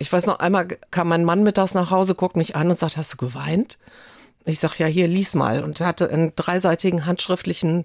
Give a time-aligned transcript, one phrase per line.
[0.00, 2.96] Ich weiß noch, einmal kam mein Mann mittags nach Hause, guckt mich an und sagt,
[2.96, 3.78] hast du geweint?
[4.46, 5.62] Ich sag, ja, hier, lies mal.
[5.62, 7.84] Und er hatte einen dreiseitigen handschriftlichen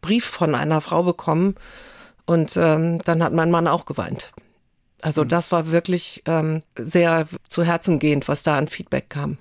[0.00, 1.56] Brief von einer Frau bekommen.
[2.24, 4.32] Und ähm, dann hat mein Mann auch geweint.
[5.02, 5.28] Also mhm.
[5.28, 9.36] das war wirklich ähm, sehr zu Herzen gehend, was da an Feedback kam.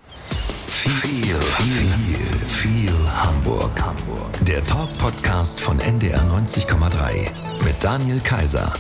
[0.68, 3.80] Viel, viel, viel, viel Hamburg.
[3.80, 4.34] Hamburg.
[4.42, 7.30] Der Talk-Podcast von NDR 90,3
[7.64, 8.74] mit Daniel Kaiser.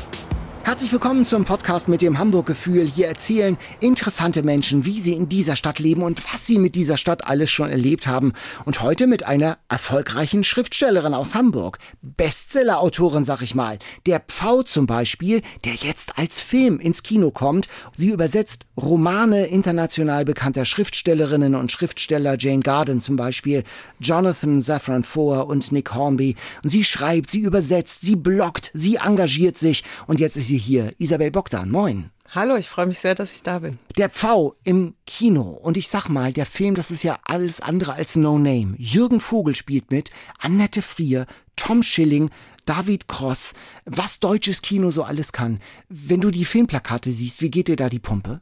[0.66, 2.88] Herzlich willkommen zum Podcast mit dem Hamburg-Gefühl.
[2.88, 6.97] Hier erzählen interessante Menschen, wie sie in dieser Stadt leben und was sie mit dieser
[6.97, 8.33] Stadt alles schon erlebt haben.
[8.65, 11.78] Und heute mit einer erfolgreichen Schriftstellerin aus Hamburg.
[12.01, 13.78] Bestseller-Autorin, sag ich mal.
[14.07, 17.68] Der Pfau zum Beispiel, der jetzt als Film ins Kino kommt.
[17.95, 23.64] Sie übersetzt Romane international bekannter Schriftstellerinnen und Schriftsteller, Jane Garden zum Beispiel,
[24.00, 26.36] Jonathan Safran Foer und Nick Hornby.
[26.64, 30.93] Und sie schreibt, sie übersetzt, sie bloggt, sie engagiert sich und jetzt ist sie hier.
[30.97, 32.11] Isabel Bogdan, moin.
[32.30, 33.77] Hallo, ich freue mich sehr, dass ich da bin.
[33.97, 35.41] Der Pfau im Kino.
[35.41, 38.75] Und ich sag mal, der Film, das ist ja alles andere als No Name.
[38.78, 42.30] Jürgen Vogel spielt mit, Annette Frier, Tom Schilling,
[42.66, 43.53] David Cross,
[43.86, 45.62] was deutsches Kino so alles kann.
[45.88, 48.42] Wenn du die Filmplakate siehst, wie geht dir da die Pumpe?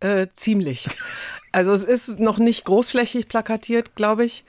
[0.00, 0.88] Äh, ziemlich.
[1.54, 4.42] Also es ist noch nicht großflächig plakatiert, glaube ich.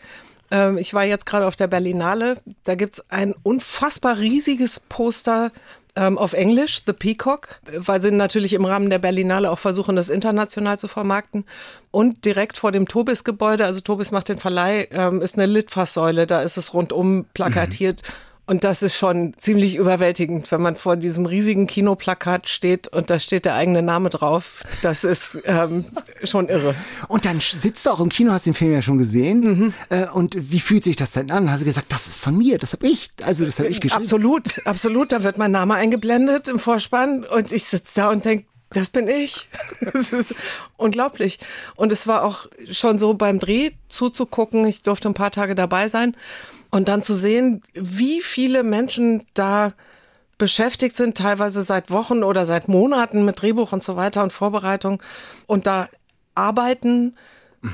[0.52, 2.42] Ähm, ich war jetzt gerade auf der Berlinale.
[2.64, 5.52] Da gibt es ein unfassbar riesiges Poster
[5.96, 10.10] ähm, auf Englisch, The Peacock, weil sie natürlich im Rahmen der Berlinale auch versuchen, das
[10.10, 11.46] international zu vermarkten.
[11.92, 16.42] Und direkt vor dem Tobis-Gebäude, also Tobis macht den Verleih, ähm, ist eine Litfaßsäule, da
[16.42, 18.02] ist es rundum plakatiert.
[18.02, 18.33] Mhm.
[18.46, 23.18] Und das ist schon ziemlich überwältigend, wenn man vor diesem riesigen Kinoplakat steht und da
[23.18, 24.64] steht der eigene Name drauf.
[24.82, 25.86] Das ist ähm,
[26.24, 26.76] schon irre.
[27.08, 29.40] Und dann sitzt du auch im Kino, hast den Film ja schon gesehen.
[29.40, 29.74] Mhm.
[29.90, 31.50] Äh, und wie fühlt sich das denn an?
[31.50, 34.04] Hast du gesagt, das ist von mir, das habe ich, also das habe ich geschrieben.
[34.04, 35.14] Absolut, absolut.
[35.14, 39.08] Da wird mein Name eingeblendet im Vorspann und ich sitze da und denke, das bin
[39.08, 39.48] ich.
[39.94, 40.36] Das ist
[40.78, 41.40] unglaublich.
[41.76, 44.66] Und es war auch schon so beim Dreh zuzugucken.
[44.66, 46.16] Ich durfte ein paar Tage dabei sein.
[46.74, 49.74] Und dann zu sehen, wie viele Menschen da
[50.40, 55.00] beschäftigt sind, teilweise seit Wochen oder seit Monaten mit Drehbuch und so weiter und Vorbereitung
[55.46, 55.88] und da
[56.34, 57.16] arbeiten,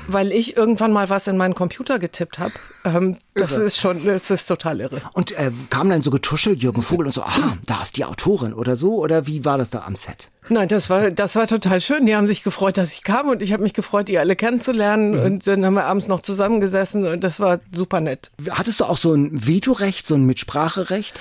[0.06, 2.52] weil ich irgendwann mal was in meinen Computer getippt habe.
[2.84, 3.62] Ähm, das irre.
[3.62, 5.00] ist schon, das ist total irre.
[5.14, 8.52] Und äh, kam dann so getuschelt Jürgen Vogel und so, aha, da ist die Autorin
[8.52, 8.94] oder so?
[8.94, 10.28] Oder wie war das da am Set?
[10.48, 12.06] Nein, das war, das war total schön.
[12.06, 15.12] Die haben sich gefreut, dass ich kam und ich habe mich gefreut, die alle kennenzulernen.
[15.12, 15.20] Mhm.
[15.20, 18.30] Und dann haben wir abends noch zusammengesessen und das war super nett.
[18.50, 21.20] Hattest du auch so ein Vetorecht, so ein Mitspracherecht?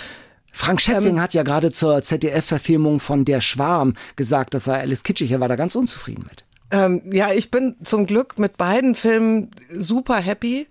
[0.51, 5.03] Frank Schätzing ähm, hat ja gerade zur ZDF-Verfilmung von Der Schwarm gesagt, dass er Alice
[5.03, 6.43] Kitschig, er war da ganz unzufrieden mit.
[6.71, 10.67] Ähm, ja, ich bin zum Glück mit beiden Filmen super happy.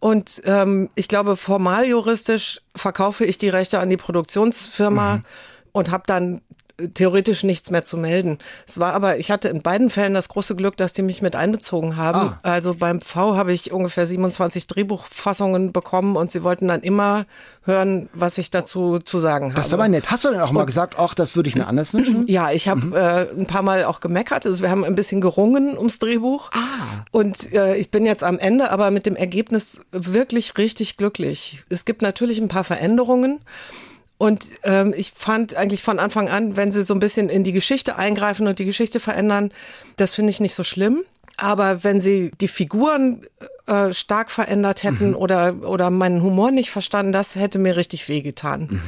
[0.00, 5.24] Und ähm, ich glaube, formal juristisch verkaufe ich die Rechte an die Produktionsfirma mhm.
[5.72, 6.40] und habe dann
[6.94, 8.38] theoretisch nichts mehr zu melden.
[8.66, 11.34] Es war aber, ich hatte in beiden Fällen das große Glück, dass die mich mit
[11.34, 12.18] einbezogen haben.
[12.18, 12.38] Ah.
[12.42, 17.26] Also beim V habe ich ungefähr 27 Drehbuchfassungen bekommen und sie wollten dann immer
[17.64, 19.56] hören, was ich dazu zu sagen habe.
[19.56, 20.10] Das ist aber nett.
[20.10, 22.26] Hast du denn auch mal gesagt, ach, das würde ich mir anders wünschen?
[22.28, 22.92] Ja, ich habe mhm.
[22.92, 24.46] äh, ein paar Mal auch gemeckert.
[24.46, 26.50] Also wir haben ein bisschen gerungen ums Drehbuch.
[26.52, 26.58] Ah.
[27.10, 31.64] Und äh, ich bin jetzt am Ende, aber mit dem Ergebnis wirklich richtig glücklich.
[31.68, 33.40] Es gibt natürlich ein paar Veränderungen.
[34.18, 37.52] Und ähm, ich fand eigentlich von Anfang an, wenn sie so ein bisschen in die
[37.52, 39.52] Geschichte eingreifen und die Geschichte verändern,
[39.96, 41.04] das finde ich nicht so schlimm.
[41.36, 43.22] Aber wenn sie die Figuren
[43.66, 45.16] äh, stark verändert hätten mhm.
[45.16, 48.68] oder, oder meinen Humor nicht verstanden, das hätte mir richtig wehgetan.
[48.70, 48.82] Mhm.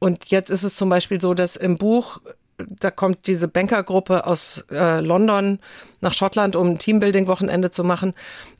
[0.00, 2.20] Und jetzt ist es zum Beispiel so, dass im Buch,
[2.58, 5.60] da kommt diese Bankergruppe aus äh, London
[6.00, 8.12] nach Schottland, um ein Teambuilding-Wochenende zu machen.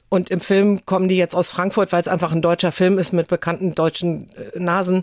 [0.08, 3.12] Und im Film kommen die jetzt aus Frankfurt, weil es einfach ein deutscher Film ist
[3.12, 5.02] mit bekannten deutschen äh, Nasen.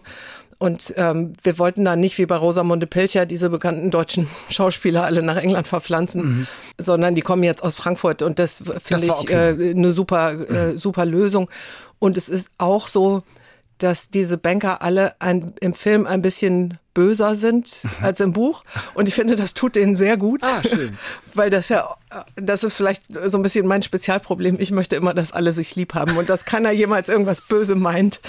[0.62, 5.24] Und ähm, wir wollten da nicht wie bei Rosamunde Pilcher diese bekannten deutschen Schauspieler alle
[5.24, 6.48] nach England verpflanzen, mhm.
[6.78, 9.56] sondern die kommen jetzt aus Frankfurt und das finde ich okay.
[9.60, 11.50] äh, eine super, äh, super Lösung.
[11.98, 13.24] Und es ist auch so,
[13.80, 18.64] dass diese Banker alle ein, im Film ein bisschen böser sind als im Buch.
[18.94, 20.44] Und ich finde, das tut denen sehr gut.
[20.44, 20.98] Ah, schön.
[21.34, 21.96] Weil das ja,
[22.36, 24.58] das ist vielleicht so ein bisschen mein Spezialproblem.
[24.60, 28.20] Ich möchte immer, dass alle sich lieb haben und dass keiner jemals irgendwas Böse meint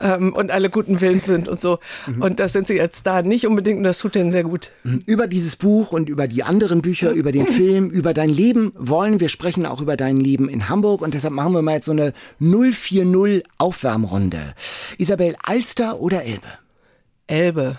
[0.00, 1.78] ähm, und alle guten Willens sind und so.
[2.06, 2.22] Mhm.
[2.22, 4.70] Und das sind sie jetzt da nicht unbedingt und das tut denen sehr gut.
[4.84, 5.02] Mhm.
[5.06, 9.20] Über dieses Buch und über die anderen Bücher, über den Film, über dein Leben wollen
[9.20, 11.00] wir sprechen, auch über dein Leben in Hamburg.
[11.00, 14.54] Und deshalb machen wir mal jetzt so eine 040 Aufwärmrunde.
[14.98, 16.48] Isabel, Alster oder Elbe?
[17.26, 17.78] Elbe.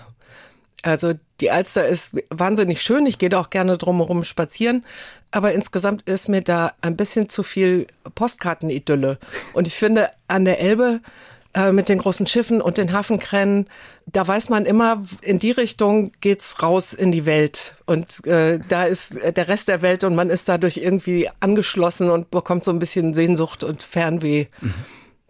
[0.82, 3.06] Also die Alster ist wahnsinnig schön.
[3.06, 4.84] Ich gehe da auch gerne drumherum spazieren.
[5.30, 9.18] Aber insgesamt ist mir da ein bisschen zu viel Postkartenidylle.
[9.54, 11.00] Und ich finde, an der Elbe
[11.54, 13.68] äh, mit den großen Schiffen und den Hafenkränen.
[14.06, 17.74] Da weiß man immer, in die Richtung geht's raus in die Welt.
[17.84, 22.30] Und äh, da ist der Rest der Welt und man ist dadurch irgendwie angeschlossen und
[22.30, 24.46] bekommt so ein bisschen Sehnsucht und Fernweh.
[24.62, 24.74] Mhm.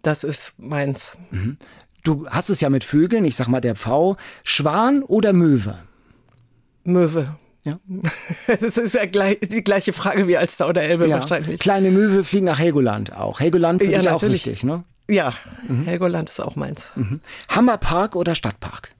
[0.03, 1.19] Das ist meins.
[1.33, 1.57] Mhm.
[2.05, 4.17] Du hast es ja mit Vögeln, ich sag mal der Pfau.
[4.43, 5.79] Schwan oder Möwe?
[6.85, 7.37] Möwe.
[7.65, 7.79] Ja.
[8.61, 11.21] Das ist ja gleich, die gleiche Frage wie Alster oder Elbe ja.
[11.21, 11.61] wahrscheinlich.
[11.61, 13.39] Kleine Möwe fliegen nach Helgoland auch.
[13.41, 14.85] Helgoland finde ja, ich auch wichtig, ne?
[15.09, 15.33] Ja,
[15.69, 15.85] mhm.
[15.85, 16.87] Helgoland ist auch meins.
[16.95, 17.21] Mhm.
[17.49, 18.92] Hammerpark oder Stadtpark?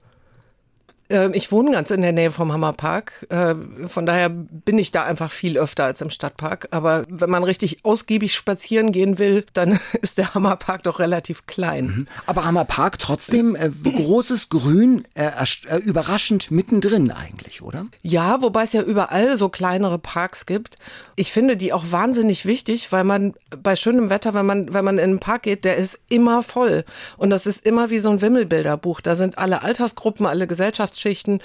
[1.13, 3.27] Ähm, ich wohne ganz in der Nähe vom Hammerpark.
[3.29, 3.53] Äh,
[3.87, 6.69] von daher bin ich da einfach viel öfter als im Stadtpark.
[6.71, 11.85] Aber wenn man richtig ausgiebig spazieren gehen will, dann ist der Hammerpark doch relativ klein.
[11.85, 12.05] Mhm.
[12.25, 15.29] Aber Hammerpark trotzdem äh, großes Grün, äh,
[15.67, 17.85] äh, überraschend mittendrin eigentlich, oder?
[18.01, 20.79] Ja, wobei es ja überall so kleinere Parks gibt.
[21.15, 24.97] Ich finde die auch wahnsinnig wichtig, weil man bei schönem Wetter, wenn man, wenn man
[24.97, 26.85] in den Park geht, der ist immer voll.
[27.17, 28.99] Und das ist immer wie so ein Wimmelbilderbuch.
[29.01, 31.39] Da sind alle Altersgruppen, alle Gesellschafts Geschichten,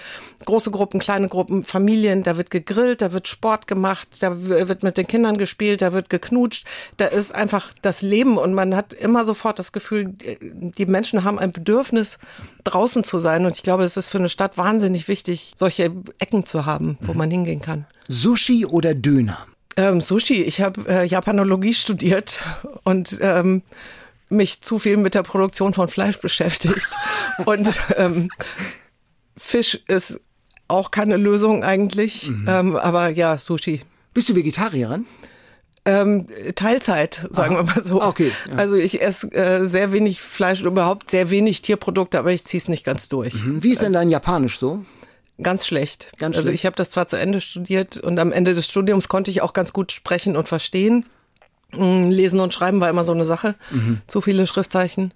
[0.44, 4.96] große Gruppen, kleine Gruppen, Familien, da wird gegrillt, da wird Sport gemacht, da wird mit
[4.96, 6.64] den Kindern gespielt, da wird geknutscht,
[6.96, 11.40] da ist einfach das Leben und man hat immer sofort das Gefühl, die Menschen haben
[11.40, 12.18] ein Bedürfnis,
[12.62, 15.90] draußen zu sein und ich glaube, es ist für eine Stadt wahnsinnig wichtig, solche
[16.20, 17.84] Ecken zu haben, wo man hingehen kann.
[18.06, 19.38] Sushi oder Döner?
[19.76, 20.42] Ähm, Sushi.
[20.42, 22.42] Ich habe äh, Japanologie studiert
[22.84, 23.62] und ähm,
[24.30, 26.88] mich zu viel mit der Produktion von Fleisch beschäftigt.
[27.44, 28.30] und ähm,
[29.48, 30.20] Fisch ist
[30.68, 32.46] auch keine Lösung eigentlich, mhm.
[32.46, 33.80] ähm, aber ja, Sushi.
[34.12, 35.06] Bist du Vegetarierin?
[35.86, 37.66] Ähm, Teilzeit, sagen Aha.
[37.66, 38.02] wir mal so.
[38.02, 38.30] Okay.
[38.46, 38.56] Ja.
[38.56, 42.60] Also ich esse äh, sehr wenig Fleisch und überhaupt sehr wenig Tierprodukte, aber ich ziehe
[42.60, 43.42] es nicht ganz durch.
[43.42, 43.62] Mhm.
[43.62, 44.84] Wie ist denn also, dein Japanisch so?
[45.42, 46.12] Ganz schlecht.
[46.18, 46.60] Ganz also schlecht.
[46.60, 49.54] ich habe das zwar zu Ende studiert und am Ende des Studiums konnte ich auch
[49.54, 51.06] ganz gut sprechen und verstehen.
[51.72, 53.54] Mm, lesen und Schreiben war immer so eine Sache.
[53.70, 54.02] Mhm.
[54.08, 55.14] Zu viele Schriftzeichen.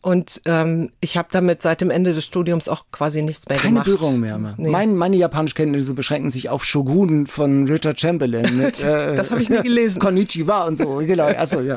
[0.00, 3.70] Und ähm, ich habe damit seit dem Ende des Studiums auch quasi nichts mehr Keine
[3.70, 3.86] gemacht.
[3.86, 4.38] Keine Berührung mehr.
[4.38, 4.54] mehr.
[4.56, 4.70] Nee.
[4.70, 8.56] Mein, meine Japanischkenntnisse beschränken sich auf Shogun von Richard Chamberlain.
[8.56, 10.00] Mit, äh, das habe ich nie gelesen.
[10.00, 10.96] Konnichiwa und so.
[10.98, 11.76] Genau, achso, ja.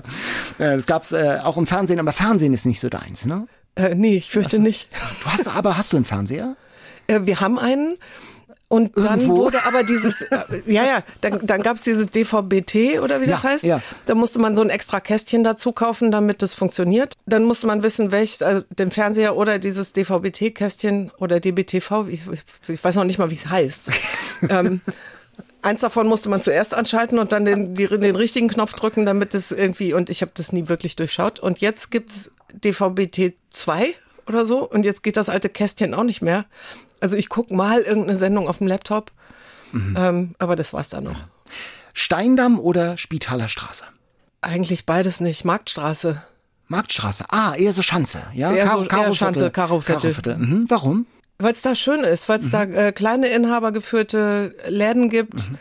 [0.59, 3.47] Äh, das gab's äh, auch im Fernsehen, aber Fernsehen ist nicht so deins, ne?
[3.75, 4.61] Äh, nee, ich fürchte achso.
[4.61, 4.89] nicht.
[5.23, 6.55] Du hast, aber hast du einen Fernseher?
[7.07, 7.97] Äh, wir haben einen.
[8.71, 9.37] Und dann Irgendwo.
[9.37, 13.43] wurde aber dieses, äh, ja, ja, dann, dann gab es dieses DVB-T oder wie das
[13.43, 13.63] Ja, heißt.
[13.65, 13.81] ja.
[14.05, 17.15] Da musste man so ein extra Kästchen dazu kaufen, damit das funktioniert.
[17.25, 22.21] Dann musste man wissen, welches, also den Fernseher oder dieses DVB-T-Kästchen oder DBTV, ich,
[22.69, 23.89] ich weiß noch nicht mal, wie es heißt.
[24.49, 24.79] ähm,
[25.63, 29.35] Eins davon musste man zuerst anschalten und dann den, die, den richtigen Knopf drücken, damit
[29.35, 31.39] es irgendwie, und ich habe das nie wirklich durchschaut.
[31.39, 33.93] Und jetzt gibt's DVB-T 2
[34.27, 36.45] oder so und jetzt geht das alte Kästchen auch nicht mehr.
[37.01, 39.11] Also ich gucke mal irgendeine Sendung auf dem Laptop,
[39.73, 39.95] Mhm.
[39.99, 41.19] ähm, aber das war's dann noch.
[41.93, 43.83] Steindamm oder Spitaler Straße?
[44.41, 45.43] Eigentlich beides nicht.
[45.45, 46.21] Marktstraße.
[46.67, 47.25] Marktstraße.
[47.29, 48.21] Ah, eher so Schanze.
[48.33, 50.13] Ja, Eher Karo- so- eher Schanze, Karoviertel.
[50.13, 50.37] Karoviertel.
[50.37, 50.65] Mhm.
[50.69, 51.05] Warum?
[51.37, 55.51] Weil es da schön ist, weil es da äh, kleine inhabergeführte Läden gibt.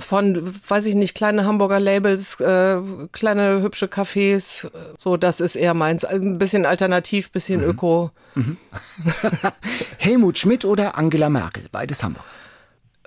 [0.00, 2.78] Von, weiß ich nicht, kleine Hamburger Labels, äh,
[3.12, 4.68] kleine hübsche Cafés.
[4.98, 6.04] So, das ist eher meins.
[6.04, 8.10] Ein bisschen alternativ, bisschen öko.
[9.98, 11.64] Helmut Schmidt oder Angela Merkel?
[11.70, 12.24] Beides Hamburg.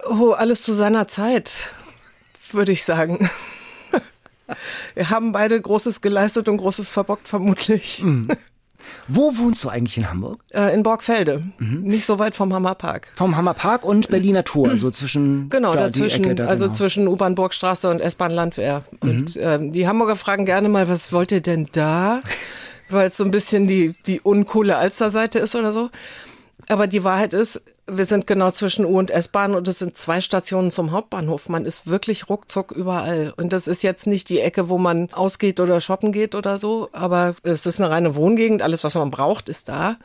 [0.10, 1.69] Oh, alles zu seiner Zeit,
[2.51, 3.30] würde ich sagen.
[4.95, 8.04] Wir haben beide Großes geleistet und Großes verbockt, vermutlich.
[9.08, 10.42] Wo wohnst du eigentlich in Hamburg?
[10.54, 13.08] Äh, in Borgfelde, nicht so weit vom Hammerpark.
[13.16, 16.72] Vom Hammerpark und Berliner Tor, so zwischen Genau, da, dazwischen, Ecke da, also genau.
[16.72, 16.76] Mhm.
[16.76, 18.84] zwischen U-Bahn Burgstraße und S-Bahn Landwehr.
[19.00, 22.22] Und ähm, die Hamburger fragen gerne mal, was wollt ihr denn da?
[22.90, 25.90] Weil es so ein bisschen die, die uncoole Alsterseite ist oder so.
[26.69, 30.21] Aber die Wahrheit ist, wir sind genau zwischen U- und S-Bahn und es sind zwei
[30.21, 31.49] Stationen zum Hauptbahnhof.
[31.49, 33.33] Man ist wirklich ruckzuck überall.
[33.37, 36.90] Und das ist jetzt nicht die Ecke, wo man ausgeht oder shoppen geht oder so,
[36.92, 38.61] aber es ist eine reine Wohngegend.
[38.61, 39.97] Alles, was man braucht, ist da.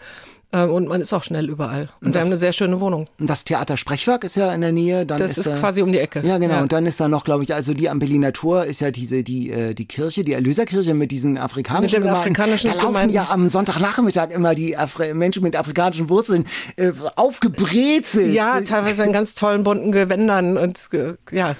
[0.55, 1.89] Ähm, Und man ist auch schnell überall.
[2.01, 3.09] Und, wir das- haben eine sehr schöne Wohnung.
[3.19, 5.07] Und das Theater Sprechwerk ist ja in der Nähe.
[5.07, 6.21] Dann Das ist, da- quasi um die Ecke.
[6.27, 6.61] Ja, genau.
[6.61, 9.23] Und dann ist da noch, glaube ich, also die am Berliner Tor ist ja diese,
[9.23, 12.21] die, äh, die Kirche, die Erlöserkirche mit diesen afrikanischen Mit den Gemeinden.
[12.21, 13.15] afrikanischen Da laufen Gemeinden.
[13.15, 16.45] ja am Sonntagnachmittag immer die Afri Menschen mit afrikanischen Wurzeln
[16.77, 18.33] äh, aufgebrezelt.
[18.35, 21.57] Ja, teilweise in ganz tollen bunten Gewändern und äh, ja,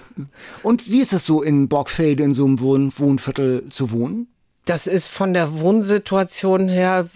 [0.63, 4.29] Und wie ist es so in Borgfelde in so einem Wohn Wohnviertel zu wohnen?
[4.67, 7.09] das ist von der Wohnsituation her,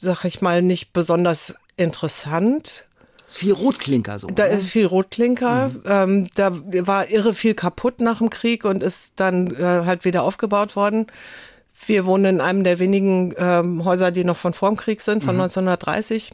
[0.00, 2.84] sag ich mal, nicht besonders interessant.
[3.26, 4.26] Ist viel Rotklinker so.
[4.26, 4.54] Da ne?
[4.54, 5.70] ist viel Rotklinker.
[5.84, 10.22] Ähm, da war irre viel kaputt nach dem Krieg und ist dann äh, halt wieder
[10.22, 11.06] aufgebaut worden.
[11.86, 15.40] Wir wohnen in einem der wenigen ähm, Häuser, die noch von vorm Krieg sind, von
[15.40, 16.32] 1930.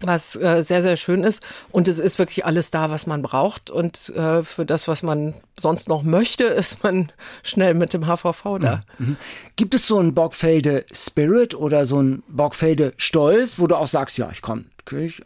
[0.00, 1.42] was äh, sehr, sehr schön ist.
[1.70, 3.70] Und es ist wirklich alles da, was man braucht.
[3.70, 7.12] Und äh, für das, was man sonst noch möchte, ist man
[7.42, 8.82] schnell mit dem HVV da.
[8.98, 9.16] Mhm.
[9.56, 14.18] Gibt es so einen Borgfelde Spirit oder so einen Borgfelde Stolz, wo du auch sagst,
[14.18, 14.64] ja, ich komme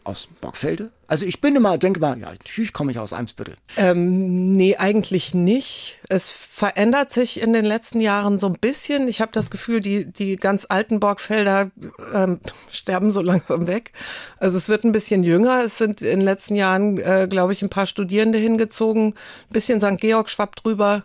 [0.03, 0.91] aus Borgfelde?
[1.11, 3.55] Also ich bin immer, denke mal, ja, natürlich komme ich aus Eimsbüttel.
[3.75, 5.99] Ähm, nee, eigentlich nicht.
[6.07, 9.09] Es verändert sich in den letzten Jahren so ein bisschen.
[9.09, 11.69] Ich habe das Gefühl, die, die ganz alten Borgfelder
[12.13, 12.39] ähm,
[12.69, 13.91] sterben so langsam weg.
[14.37, 15.65] Also es wird ein bisschen jünger.
[15.65, 19.07] Es sind in den letzten Jahren, äh, glaube ich, ein paar Studierende hingezogen.
[19.07, 19.99] Ein bisschen St.
[19.99, 21.03] Georg schwappt drüber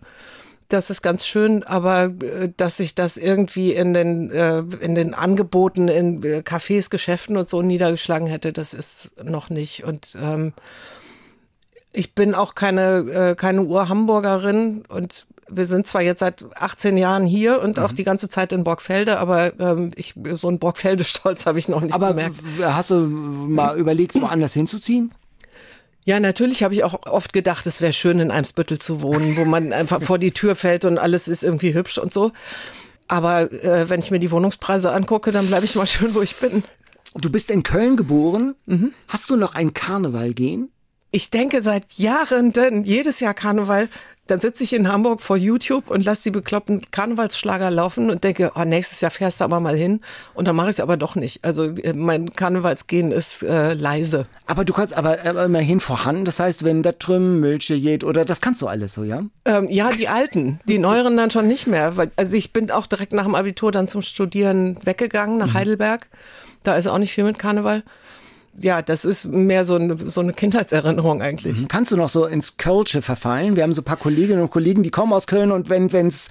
[0.69, 5.15] das ist ganz schön, aber äh, dass sich das irgendwie in den, äh, in den
[5.15, 9.85] Angeboten in äh, Cafés, Geschäften und so niedergeschlagen hätte, das ist noch nicht.
[9.85, 10.53] Und ähm,
[11.93, 17.25] ich bin auch keine, äh, keine Ur-Hamburgerin und wir sind zwar jetzt seit 18 Jahren
[17.25, 17.85] hier und mhm.
[17.85, 21.81] auch die ganze Zeit in Borgfelde, aber ähm, ich, so einen Borgfelde-Stolz habe ich noch
[21.81, 22.37] nicht aber gemerkt.
[22.59, 25.15] Aber hast du mal überlegt, woanders hinzuziehen?
[26.07, 29.45] Ja, natürlich habe ich auch oft gedacht, es wäre schön, in Eimsbüttel zu wohnen, wo
[29.45, 32.31] man einfach vor die Tür fällt und alles ist irgendwie hübsch und so.
[33.09, 36.37] Aber äh, wenn ich mir die Wohnungspreise angucke, dann bleibe ich mal schön, wo ich
[36.37, 36.63] bin.
[37.17, 38.55] Du bist in Köln geboren.
[38.67, 38.95] Mhm.
[39.09, 40.71] Hast du noch ein Karneval gehen?
[41.11, 43.89] Ich denke seit Jahren, denn jedes Jahr Karneval
[44.27, 48.51] dann sitze ich in Hamburg vor YouTube und lasse die bekloppten Karnevalsschlager laufen und denke,
[48.55, 50.01] oh, nächstes Jahr fährst du aber mal hin.
[50.35, 51.45] Und dann mache ich es aber doch nicht.
[51.45, 54.27] Also äh, mein Karnevalsgehen ist äh, leise.
[54.47, 56.25] Aber du kannst aber äh, immerhin vorhanden.
[56.25, 59.23] Das heißt, wenn der Trüm, Milche geht oder das kannst du alles so, ja?
[59.45, 60.61] Ähm, ja, die alten.
[60.65, 61.97] Die neueren dann schon nicht mehr.
[61.97, 65.55] Weil, also ich bin auch direkt nach dem Abitur dann zum Studieren weggegangen nach mhm.
[65.55, 66.09] Heidelberg.
[66.65, 67.85] Da ist auch nicht viel mit Karneval
[68.61, 71.63] ja, das ist mehr so eine, so eine Kindheitserinnerung eigentlich.
[71.63, 71.69] Mhm.
[71.69, 73.57] Kannst du noch so ins Kölsche verfallen?
[73.57, 76.29] Wir haben so ein paar Kolleginnen und Kollegen, die kommen aus Köln und wenn es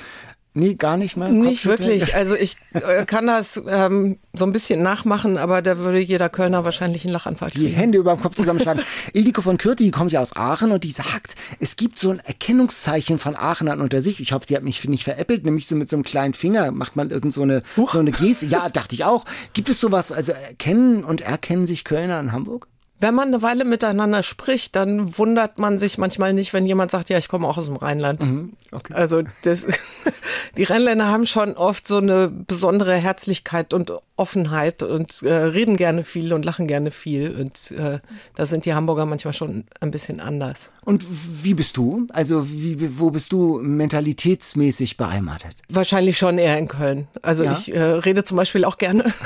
[0.58, 1.28] Nee, gar nicht mehr.
[1.28, 2.04] Nicht wirklich.
[2.16, 6.64] Also ich äh, kann das ähm, so ein bisschen nachmachen, aber da würde jeder Kölner
[6.64, 7.66] wahrscheinlich einen Lachanfall kriegen.
[7.66, 8.82] Die Hände über dem Kopf zusammenschlagen.
[9.14, 12.20] Ildiko von Kürti, die kommt ja aus Aachen und die sagt, es gibt so ein
[12.20, 14.22] Erkennungszeichen von Aachenern unter sich.
[14.22, 16.96] Ich hoffe, die hat mich nicht veräppelt, nämlich so mit so einem kleinen Finger macht
[16.96, 18.46] man irgend so eine, so eine Geste.
[18.46, 19.26] Ja, dachte ich auch.
[19.54, 22.68] Gibt es sowas, also erkennen und erkennen sich Kölner in Hamburg?
[23.06, 27.12] Wenn man eine Weile miteinander spricht, dann wundert man sich manchmal nicht, wenn jemand sagt,
[27.12, 28.24] ja, ich komme auch aus dem Rheinland.
[28.24, 28.96] Mhm, okay.
[28.96, 29.68] Also das,
[30.58, 36.04] die Rheinländer haben schon oft so eine besondere Herzlichkeit und Offenheit und äh, reden gerne
[36.04, 37.30] viel und lachen gerne viel.
[37.40, 38.00] Und äh,
[38.36, 40.72] da sind die Hamburger manchmal schon ein bisschen anders.
[40.86, 41.04] Und
[41.44, 42.08] wie bist du?
[42.14, 45.56] Also wie, wo bist du mentalitätsmäßig beheimatet?
[45.68, 47.08] Wahrscheinlich schon eher in Köln.
[47.24, 47.54] Also ja?
[47.54, 49.12] ich äh, rede zum Beispiel auch gerne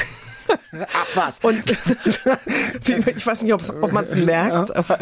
[0.93, 1.39] Ach was.
[1.39, 1.63] Und
[3.07, 4.99] ich weiß nicht, ob man es merkt, aber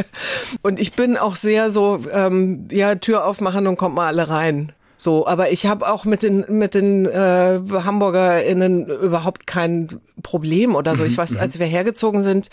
[0.61, 4.73] und ich bin auch sehr so, ähm, ja, Tür aufmachen und kommt mal alle rein.
[4.97, 10.95] So, aber ich habe auch mit den mit den äh, HamburgerInnen überhaupt kein Problem oder
[10.95, 11.03] so.
[11.03, 11.39] Ich mhm, weiß, mhm.
[11.39, 12.49] als wir hergezogen sind,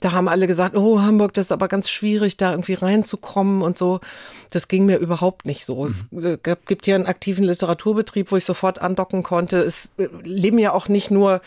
[0.00, 3.78] da haben alle gesagt, oh Hamburg, das ist aber ganz schwierig, da irgendwie reinzukommen und
[3.78, 4.00] so.
[4.50, 5.86] Das ging mir überhaupt nicht so.
[5.86, 6.38] Es mhm.
[6.44, 9.58] äh, gibt hier einen aktiven Literaturbetrieb, wo ich sofort andocken konnte.
[9.58, 11.40] Es äh, leben ja auch nicht nur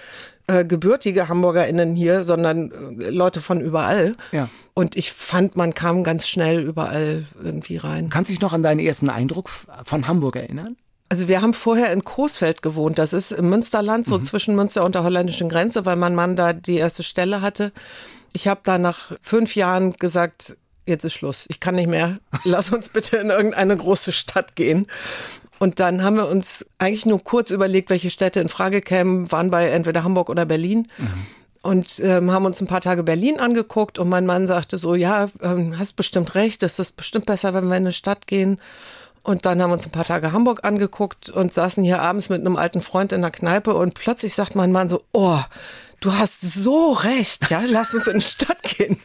[0.47, 4.15] äh, gebürtige HamburgerInnen hier, sondern äh, Leute von überall.
[4.31, 4.49] Ja.
[4.73, 8.09] Und ich fand, man kam ganz schnell überall irgendwie rein.
[8.09, 9.49] Kannst du dich noch an deinen ersten Eindruck
[9.83, 10.77] von Hamburg erinnern?
[11.09, 12.97] Also wir haben vorher in Coesfeld gewohnt.
[12.97, 14.25] Das ist im Münsterland, so mhm.
[14.25, 17.71] zwischen Münster und der holländischen Grenze, weil mein Mann da die erste Stelle hatte.
[18.33, 21.45] Ich habe da nach fünf Jahren gesagt, jetzt ist Schluss.
[21.49, 22.19] Ich kann nicht mehr.
[22.43, 24.87] Lass uns bitte in irgendeine große Stadt gehen.
[25.59, 29.49] Und dann haben wir uns eigentlich nur kurz überlegt, welche Städte in Frage kämen, waren
[29.49, 30.87] bei entweder Hamburg oder Berlin.
[30.97, 31.27] Mhm.
[31.63, 35.27] Und ähm, haben uns ein paar Tage Berlin angeguckt und mein Mann sagte so, ja,
[35.41, 38.59] ähm, hast bestimmt recht, das ist bestimmt besser, wenn wir in eine Stadt gehen.
[39.23, 42.39] Und dann haben wir uns ein paar Tage Hamburg angeguckt und saßen hier abends mit
[42.39, 45.41] einem alten Freund in der Kneipe und plötzlich sagt mein Mann so, oh,
[45.99, 49.01] du hast so recht, ja, lass uns in die Stadt gehen.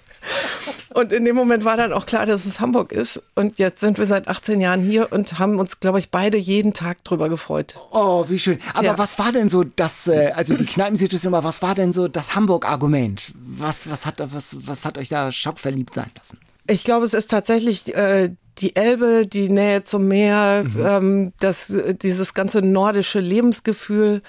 [0.94, 3.22] Und in dem Moment war dann auch klar, dass es Hamburg ist.
[3.34, 6.72] Und jetzt sind wir seit 18 Jahren hier und haben uns, glaube ich, beide jeden
[6.72, 7.74] Tag drüber gefreut.
[7.90, 8.58] Oh, wie schön.
[8.74, 8.98] Aber ja.
[8.98, 12.34] was war denn so das, äh, also die Kneipensituation war, was war denn so das
[12.34, 13.32] Hamburg-Argument?
[13.34, 16.38] Was, was, hat, was, was hat euch da schockverliebt sein lassen?
[16.66, 20.86] Ich glaube, es ist tatsächlich äh, die Elbe, die Nähe zum Meer, mhm.
[20.86, 24.22] ähm, das, dieses ganze nordische Lebensgefühl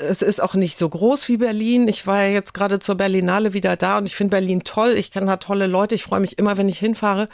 [0.00, 1.86] es ist auch nicht so groß wie Berlin.
[1.88, 4.94] Ich war ja jetzt gerade zur Berlinale wieder da und ich finde Berlin toll.
[4.96, 5.94] Ich kenne da tolle Leute.
[5.94, 7.28] Ich freue mich immer, wenn ich hinfahre.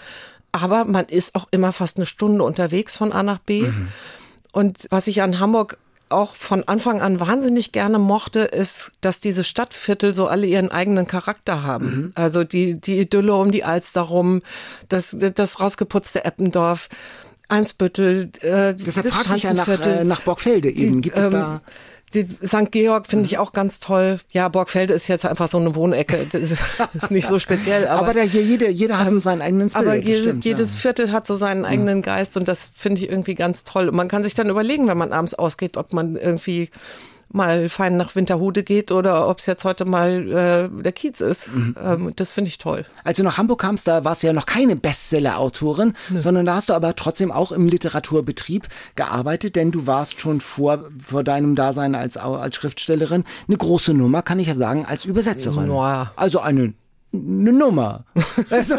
[0.52, 3.62] Aber man ist auch immer fast eine Stunde unterwegs von A nach B.
[3.62, 3.88] Mhm.
[4.52, 9.44] Und was ich an Hamburg auch von Anfang an wahnsinnig gerne mochte, ist, dass diese
[9.44, 11.86] Stadtviertel so alle ihren eigenen Charakter haben.
[11.86, 12.12] Mhm.
[12.14, 14.40] Also die, die Idylle um die Alster rum,
[14.88, 16.88] das, das rausgeputzte Eppendorf,
[17.48, 21.02] Eimsbüttel, äh, Deshalb das fragte ich ja nach, äh, nach Borgfelde eben.
[21.02, 21.60] Gibt es ähm, da
[22.16, 22.72] die St.
[22.72, 24.18] Georg finde ich auch ganz toll.
[24.30, 26.26] Ja, Borgfelde ist jetzt einfach so eine Wohnecke.
[26.32, 26.58] Das ist
[27.10, 27.86] nicht so speziell.
[27.86, 29.86] Aber, Aber da hier jeder, jeder hat so seinen eigenen Spirit.
[29.86, 30.78] aber jede, stimmt, jedes ja.
[30.78, 33.88] Viertel hat so seinen eigenen Geist und das finde ich irgendwie ganz toll.
[33.88, 36.70] Und man kann sich dann überlegen, wenn man abends ausgeht, ob man irgendwie
[37.36, 41.54] mal fein nach Winterhude geht oder ob es jetzt heute mal äh, der Kiez ist.
[41.54, 41.76] Mhm.
[41.82, 42.84] Ähm, das finde ich toll.
[43.04, 46.68] Als du nach Hamburg kamst, da warst du ja noch keine Bestseller-Autorin, sondern da hast
[46.68, 51.94] du aber trotzdem auch im Literaturbetrieb gearbeitet, denn du warst schon vor, vor deinem Dasein
[51.94, 55.66] als, als Schriftstellerin eine große Nummer, kann ich ja sagen, als Übersetzerin.
[55.66, 56.12] Noah.
[56.16, 56.74] Also eine,
[57.16, 58.04] eine Nummer.
[58.50, 58.76] Also,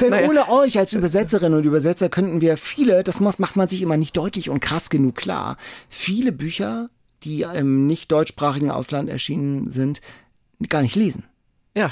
[0.00, 0.28] denn Naja.
[0.28, 4.16] ohne euch als Übersetzerin und Übersetzer könnten wir viele, das macht man sich immer nicht
[4.16, 5.56] deutlich und krass genug klar,
[5.88, 6.90] viele Bücher,
[7.24, 10.00] die im nicht deutschsprachigen Ausland erschienen sind,
[10.68, 11.24] gar nicht lesen.
[11.76, 11.90] Ja,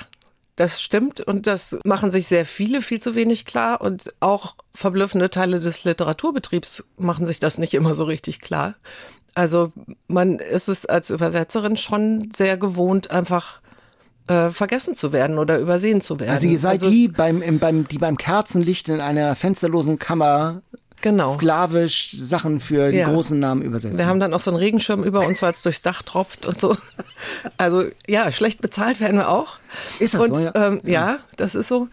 [0.56, 5.30] das stimmt und das machen sich sehr viele viel zu wenig klar und auch verblüffende
[5.30, 8.76] Teile des Literaturbetriebs machen sich das nicht immer so richtig klar.
[9.34, 9.72] Also
[10.06, 13.60] man ist es als Übersetzerin schon sehr gewohnt, einfach
[14.28, 16.30] äh, vergessen zu werden oder übersehen zu werden.
[16.30, 20.62] Also ihr seid die, beim, im, beim, die beim Kerzenlicht in einer fensterlosen Kammer
[21.02, 21.34] Genau.
[21.34, 23.10] sklavisch Sachen für die Ja.
[23.10, 23.98] großen Namen übersetzen.
[23.98, 26.58] Wir haben dann auch so einen Regenschirm über uns, weil es durchs Dach tropft und
[26.58, 26.76] so.
[27.58, 29.58] Also ja, schlecht bezahlt werden wir auch.
[29.98, 30.52] Ist das und, so, ja?
[30.54, 31.88] Ähm, ja, das ist so.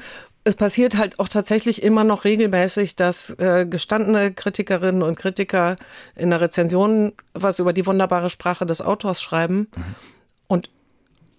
[0.45, 5.75] Es passiert halt auch tatsächlich immer noch regelmäßig, dass äh, gestandene Kritikerinnen und Kritiker
[6.15, 9.67] in der Rezension was über die wunderbare Sprache des Autors schreiben
[10.47, 10.69] und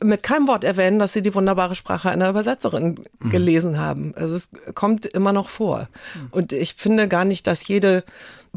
[0.05, 4.13] mit keinem Wort erwähnen, dass sie die wunderbare Sprache einer Übersetzerin gelesen haben.
[4.17, 5.89] Also es kommt immer noch vor.
[6.31, 8.05] Und ich finde gar nicht, dass jede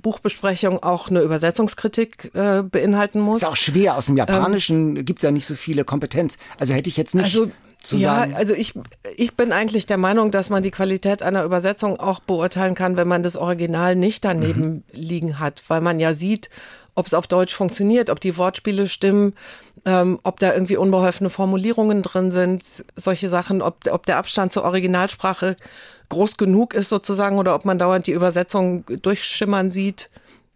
[0.01, 3.39] Buchbesprechung auch eine Übersetzungskritik äh, beinhalten muss.
[3.41, 3.95] Ist auch schwer.
[3.97, 6.37] Aus dem Japanischen gibt's ja nicht so viele Kompetenz.
[6.59, 7.49] Also hätte ich jetzt nicht Also
[7.81, 8.35] zu ja, sagen.
[8.35, 8.73] also ich,
[9.15, 13.07] ich bin eigentlich der Meinung, dass man die Qualität einer Übersetzung auch beurteilen kann, wenn
[13.07, 14.83] man das Original nicht daneben Mhm.
[14.91, 16.49] liegen hat, weil man ja sieht,
[16.95, 19.33] ob es auf Deutsch funktioniert, ob die Wortspiele stimmen,
[19.85, 22.63] ähm, ob da irgendwie unbeholfene Formulierungen drin sind,
[22.95, 25.55] solche Sachen, ob, ob der Abstand zur Originalsprache
[26.09, 30.09] groß genug ist sozusagen oder ob man dauernd die Übersetzung durchschimmern sieht.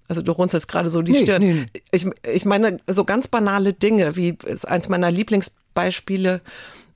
[0.08, 1.41] Also du runzelst gerade so die Nee, Stirn.
[1.41, 1.65] nee.
[1.91, 6.41] Ich, ich meine, so ganz banale Dinge, wie ist eins meiner Lieblingsbeispiele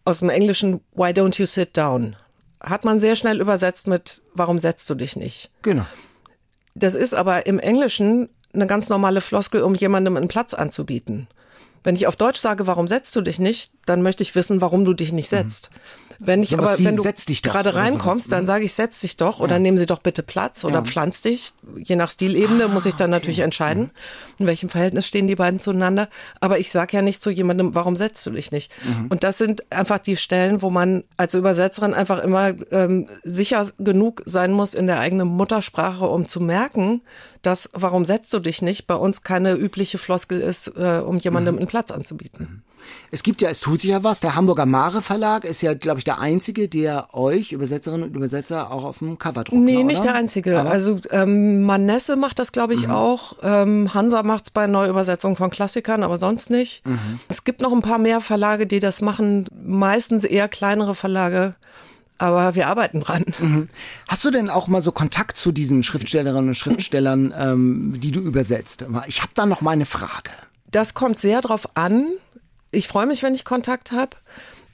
[0.05, 2.15] aus dem Englischen Why don't you sit down?
[2.61, 5.51] Hat man sehr schnell übersetzt mit Warum setzt du dich nicht?
[5.61, 5.85] genau.
[6.75, 11.27] Das ist aber im Englischen eine ganz normale Floskel, um jemandem einen Platz anzubieten.
[11.83, 14.85] Wenn ich auf Deutsch sage, warum setzt du dich nicht, dann möchte ich wissen, warum
[14.85, 15.69] du dich nicht setzt.
[16.19, 16.57] Wenn ich Mhm.
[16.59, 17.03] Sowas aber, wenn du
[17.41, 18.35] gerade reinkommst, ne?
[18.37, 20.81] dann sage ich, setz dich doch oder nehmen Sie doch bitte Platz oder Ja.
[20.83, 21.53] pflanz dich.
[21.77, 23.91] Je nach Stilebene muss ich dann natürlich entscheiden,
[24.37, 26.09] in welchem Verhältnis stehen die beiden zueinander.
[26.39, 28.71] Aber ich sage ja nicht zu jemandem, warum setzt du dich nicht?
[29.09, 34.21] Und das sind einfach die Stellen, wo man als Übersetzerin einfach immer ähm, sicher genug
[34.25, 37.01] sein muss in der eigenen Muttersprache, um zu merken,
[37.41, 41.57] dass warum setzt du dich nicht bei uns keine übliche Floskel ist, äh, um jemandem
[41.57, 42.63] einen Platz anzubieten.
[43.11, 44.19] Es gibt ja, es tut sich ja was.
[44.19, 48.71] Der Hamburger Mare Verlag ist ja, glaube ich, der einzige, der euch, Übersetzerinnen und Übersetzer,
[48.71, 49.61] auch auf dem Cover druckt.
[49.61, 50.09] Nee, ne, nicht oder?
[50.09, 50.59] der einzige.
[50.61, 53.37] also ähm, Manesse macht das, glaube ich, auch.
[53.43, 56.83] Ähm, Hansa macht's bei Neuübersetzungen von Klassikern, aber sonst nicht.
[57.27, 59.47] Es gibt noch ein paar mehr Verlage, die das machen.
[59.63, 61.55] Meistens eher kleinere Verlage.
[62.17, 63.25] Aber wir arbeiten dran.
[64.07, 68.21] Hast du denn auch mal so Kontakt zu diesen Schriftstellerinnen und Schriftstellern, ähm, die du
[68.21, 68.85] übersetzt?
[69.07, 70.31] Ich habe da noch mal eine Frage.
[70.71, 72.05] Das kommt sehr drauf an.
[72.73, 74.11] Ich freue mich, wenn ich Kontakt habe.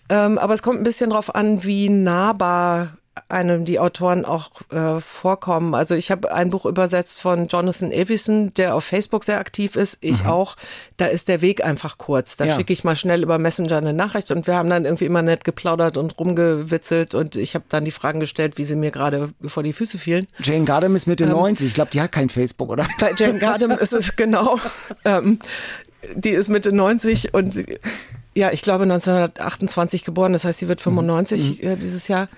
[0.09, 5.01] Ähm, aber es kommt ein bisschen drauf an, wie nahbar einem die Autoren auch äh,
[5.01, 5.75] vorkommen.
[5.75, 9.97] Also ich habe ein Buch übersetzt von Jonathan Avison, der auf Facebook sehr aktiv ist.
[10.01, 10.55] Ich auch.
[10.95, 12.38] Da ist der Weg einfach kurz.
[12.38, 12.55] Da Ja.
[12.55, 15.43] schicke ich mal schnell über Messenger eine Nachricht und wir haben dann irgendwie immer nett
[15.43, 19.63] geplaudert und rumgewitzelt und ich habe dann die Fragen gestellt, wie sie mir gerade vor
[19.63, 20.25] die Füße fielen.
[20.41, 21.67] Jane Gardam ist Ähm, Mitte 90.
[21.67, 22.88] Ich glaube, die hat kein Facebook, oder?
[23.01, 24.59] Bei Jane Gardam ist es genau.
[25.05, 25.39] Ähm,
[26.15, 27.65] die ist Mitte 90 und
[28.35, 32.29] ja, ich glaube 1928 geboren, das heißt, sie wird 95 äh, dieses Jahr.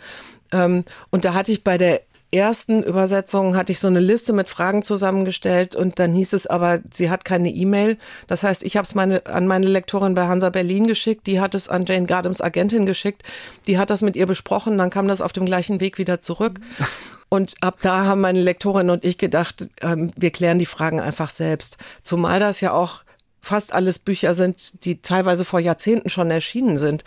[0.51, 2.01] Ähm, und da hatte ich bei der
[2.33, 6.79] ersten Übersetzung hatte ich so eine Liste mit Fragen zusammengestellt und dann hieß es aber,
[6.91, 7.97] sie hat keine E-Mail.
[8.27, 11.55] Das heißt, ich habe es meine, an meine Lektorin bei Hansa Berlin geschickt, die hat
[11.55, 13.23] es an Jane Gardams Agentin geschickt,
[13.67, 16.59] die hat das mit ihr besprochen, dann kam das auf dem gleichen Weg wieder zurück.
[17.33, 21.29] Und ab da haben meine Lektorin und ich gedacht, ähm, wir klären die Fragen einfach
[21.29, 21.77] selbst.
[22.03, 23.03] Zumal das ja auch
[23.41, 27.03] fast alles Bücher sind, die teilweise vor Jahrzehnten schon erschienen sind.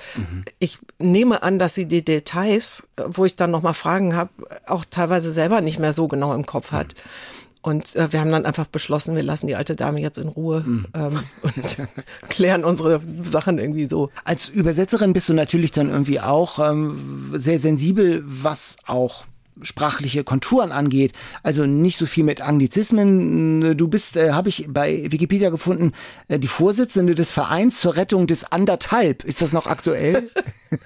[0.58, 4.30] Ich nehme an, dass sie die Details, wo ich dann nochmal Fragen habe,
[4.66, 6.94] auch teilweise selber nicht mehr so genau im Kopf hat.
[7.62, 10.64] Und äh, wir haben dann einfach beschlossen, wir lassen die alte Dame jetzt in Ruhe
[10.66, 11.76] ähm, und
[12.28, 14.10] klären unsere Sachen irgendwie so.
[14.24, 19.24] Als Übersetzerin bist du natürlich dann irgendwie auch ähm, sehr sensibel, was auch
[19.62, 21.12] sprachliche Konturen angeht.
[21.42, 23.76] Also nicht so viel mit Anglizismen.
[23.76, 25.92] Du bist, äh, habe ich bei Wikipedia gefunden,
[26.28, 29.24] äh, die Vorsitzende des Vereins zur Rettung des Anderthalb.
[29.24, 30.30] Ist das noch aktuell?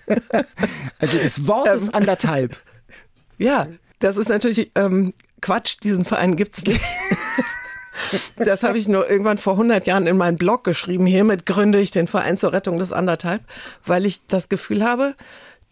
[0.98, 2.57] also das Wort ähm, ist Anderthalb.
[3.38, 3.68] Ja,
[4.00, 5.76] das ist natürlich ähm, Quatsch.
[5.83, 6.85] Diesen Verein gibt's nicht.
[8.37, 11.07] Das habe ich nur irgendwann vor 100 Jahren in meinen Blog geschrieben.
[11.07, 13.42] Hiermit gründe ich den Verein zur Rettung des Anderthalb,
[13.85, 15.14] weil ich das Gefühl habe,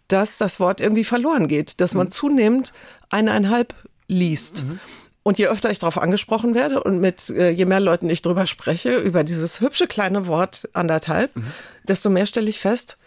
[0.07, 2.11] dass das Wort irgendwie verloren geht, dass man mhm.
[2.11, 2.73] zunehmend
[3.09, 3.73] eineinhalb
[4.07, 4.63] liest.
[4.63, 4.79] Mhm.
[5.23, 8.47] Und je öfter ich darauf angesprochen werde und mit äh, je mehr Leuten ich drüber
[8.47, 11.51] spreche, über dieses hübsche kleine Wort anderthalb, mhm.
[11.87, 12.97] desto mehr stelle ich fest,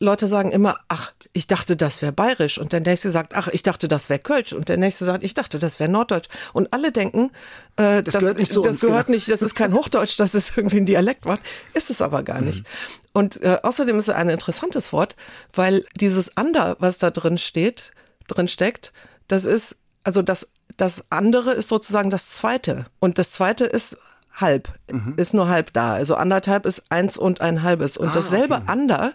[0.00, 2.58] Leute sagen immer, ach, ich dachte, das wäre bayerisch.
[2.58, 4.52] Und der nächste sagt, ach, ich dachte, das wäre Kölsch.
[4.52, 6.28] Und der nächste sagt, ich dachte, das wäre Norddeutsch.
[6.52, 7.30] Und alle denken,
[7.76, 9.16] äh, das, das gehört nicht Das uns, gehört genau.
[9.16, 11.40] nicht, das ist kein Hochdeutsch, das ist irgendwie ein Dialektwort.
[11.72, 12.60] Ist es aber gar nicht.
[12.60, 12.64] Mhm.
[13.12, 15.14] Und äh, außerdem ist es ein interessantes Wort,
[15.52, 17.92] weil dieses Ander, was da drin steht,
[18.26, 18.92] drin steckt,
[19.28, 22.86] das ist, also das, das andere ist sozusagen das zweite.
[22.98, 23.98] Und das zweite ist
[24.32, 25.14] halb, mhm.
[25.16, 25.92] ist nur halb da.
[25.92, 27.96] Also anderthalb ist eins und ein halbes.
[27.96, 28.64] Und ah, dasselbe okay.
[28.66, 29.12] Ander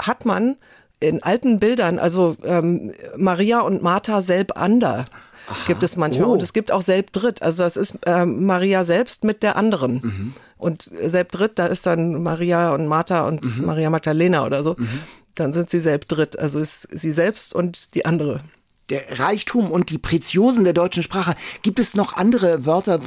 [0.00, 0.56] hat man
[1.00, 5.06] in alten Bildern, also ähm, Maria und Martha selbander
[5.46, 5.56] Aha.
[5.66, 6.28] gibt es manchmal.
[6.28, 6.32] Oh.
[6.32, 7.42] Und es gibt auch selbdritt.
[7.42, 10.00] Also das ist äh, Maria selbst mit der anderen.
[10.02, 10.34] Mhm.
[10.58, 13.66] Und selbdritt, da ist dann Maria und Martha und mhm.
[13.66, 14.74] Maria Magdalena oder so.
[14.78, 15.00] Mhm.
[15.34, 16.38] Dann sind sie selbdritt.
[16.38, 18.40] Also ist sie selbst und die andere
[18.88, 21.34] der Reichtum und die Preziosen der deutschen Sprache.
[21.62, 23.00] Gibt es noch andere Wörter,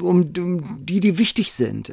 [0.00, 1.92] um, um die, die wichtig sind,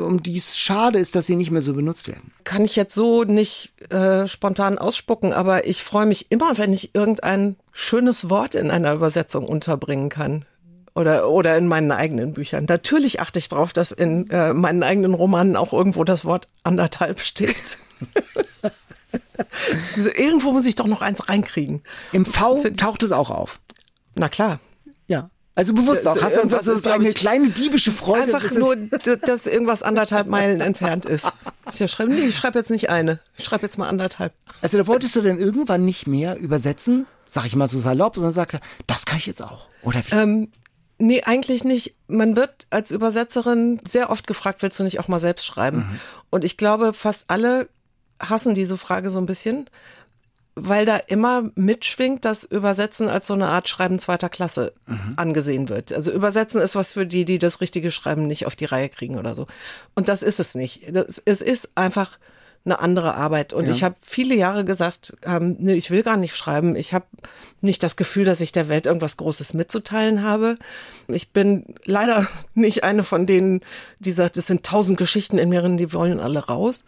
[0.00, 2.32] um die es schade ist, dass sie nicht mehr so benutzt werden?
[2.44, 6.94] Kann ich jetzt so nicht äh, spontan ausspucken, aber ich freue mich immer, wenn ich
[6.94, 10.44] irgendein schönes Wort in einer Übersetzung unterbringen kann
[10.94, 12.66] oder, oder in meinen eigenen Büchern.
[12.68, 17.20] Natürlich achte ich darauf, dass in äh, meinen eigenen Romanen auch irgendwo das Wort anderthalb
[17.20, 17.78] steht.
[19.96, 21.82] also irgendwo muss ich doch noch eins reinkriegen.
[22.12, 23.60] Im V taucht es auch auf.
[24.14, 24.60] Na klar.
[25.56, 26.20] Also bewusst auch.
[26.20, 28.34] Hast du einfach so eine kleine diebische Freude.
[28.34, 31.32] Einfach nur, dass irgendwas anderthalb Meilen entfernt ist.
[31.76, 33.20] Ich schreibe, nee, ich schreibe jetzt nicht eine.
[33.38, 34.32] Ich schreibe jetzt mal anderthalb.
[34.60, 37.06] Also da wolltest du denn irgendwann nicht mehr übersetzen?
[37.26, 38.16] Sag ich mal so salopp.
[38.18, 39.70] Und dann sagst du, das kann ich jetzt auch.
[39.82, 40.14] Oder wie?
[40.14, 40.48] Ähm,
[40.98, 41.94] Nee, eigentlich nicht.
[42.06, 45.78] Man wird als Übersetzerin sehr oft gefragt, willst du nicht auch mal selbst schreiben?
[45.78, 46.00] Mhm.
[46.30, 47.68] Und ich glaube, fast alle
[48.20, 49.68] hassen diese Frage so ein bisschen,
[50.56, 55.14] weil da immer mitschwingt, dass Übersetzen als so eine Art Schreiben zweiter Klasse mhm.
[55.16, 55.92] angesehen wird.
[55.92, 59.18] Also Übersetzen ist was für die, die das richtige Schreiben nicht auf die Reihe kriegen
[59.18, 59.46] oder so.
[59.94, 60.94] Und das ist es nicht.
[60.94, 62.18] Das, es ist einfach
[62.64, 63.52] eine andere Arbeit.
[63.52, 63.72] Und ja.
[63.72, 66.76] ich habe viele Jahre gesagt, ähm, nee, ich will gar nicht schreiben.
[66.76, 67.04] Ich habe
[67.60, 70.56] nicht das Gefühl, dass ich der Welt irgendwas Großes mitzuteilen habe.
[71.08, 73.60] Ich bin leider nicht eine von denen,
[73.98, 76.84] die sagt, es sind tausend Geschichten in mir, die wollen alle raus.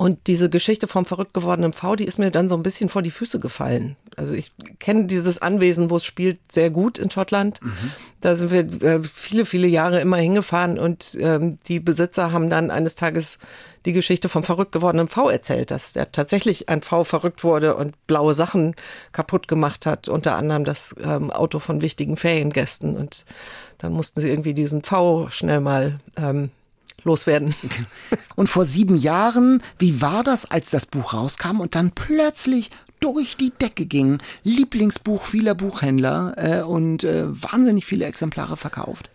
[0.00, 3.02] Und diese Geschichte vom verrückt gewordenen V, die ist mir dann so ein bisschen vor
[3.02, 3.96] die Füße gefallen.
[4.16, 7.62] Also ich kenne dieses Anwesen, wo es spielt, sehr gut in Schottland.
[7.62, 7.90] Mhm.
[8.22, 12.70] Da sind wir äh, viele, viele Jahre immer hingefahren und ähm, die Besitzer haben dann
[12.70, 13.38] eines Tages
[13.84, 17.94] die Geschichte vom verrückt gewordenen V erzählt, dass der tatsächlich ein V verrückt wurde und
[18.06, 18.76] blaue Sachen
[19.12, 22.96] kaputt gemacht hat, unter anderem das ähm, Auto von wichtigen Feriengästen.
[22.96, 23.26] Und
[23.76, 26.48] dann mussten sie irgendwie diesen V schnell mal ähm,
[27.04, 27.54] loswerden.
[28.36, 33.36] Und vor sieben Jahren, wie war das, als das Buch rauskam und dann plötzlich durch
[33.36, 34.18] die Decke ging?
[34.44, 39.10] Lieblingsbuch vieler Buchhändler äh, und äh, wahnsinnig viele Exemplare verkauft.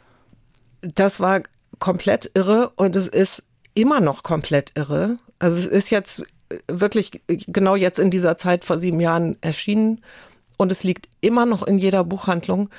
[0.81, 1.41] Das war
[1.79, 3.43] komplett irre und es ist
[3.73, 5.17] immer noch komplett irre.
[5.39, 6.23] Also es ist jetzt
[6.67, 10.01] wirklich genau jetzt in dieser Zeit vor sieben Jahren erschienen
[10.57, 12.69] und es liegt immer noch in jeder Buchhandlung.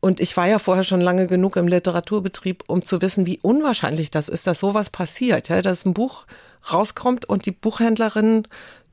[0.00, 4.10] Und ich war ja vorher schon lange genug im Literaturbetrieb, um zu wissen, wie unwahrscheinlich
[4.10, 6.26] das ist, dass sowas passiert, ja, dass ein Buch
[6.72, 8.46] rauskommt und die Buchhändlerinnen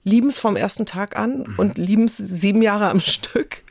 [0.03, 1.53] lieben es vom ersten Tag an mhm.
[1.57, 3.63] und lieben es sieben Jahre am Stück.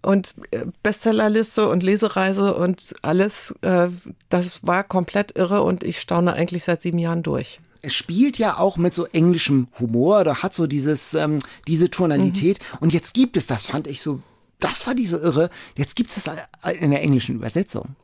[0.00, 3.88] Und äh, Bestsellerliste und Lesereise und alles, äh,
[4.28, 8.58] das war komplett irre und ich staune eigentlich seit sieben Jahren durch es spielt ja
[8.58, 12.78] auch mit so englischem Humor oder hat so dieses ähm, diese Tonalität mhm.
[12.78, 14.20] und jetzt gibt es das fand ich so
[14.62, 15.50] das war die so irre.
[15.76, 16.36] Jetzt gibt es das
[16.80, 17.96] in der englischen Übersetzung.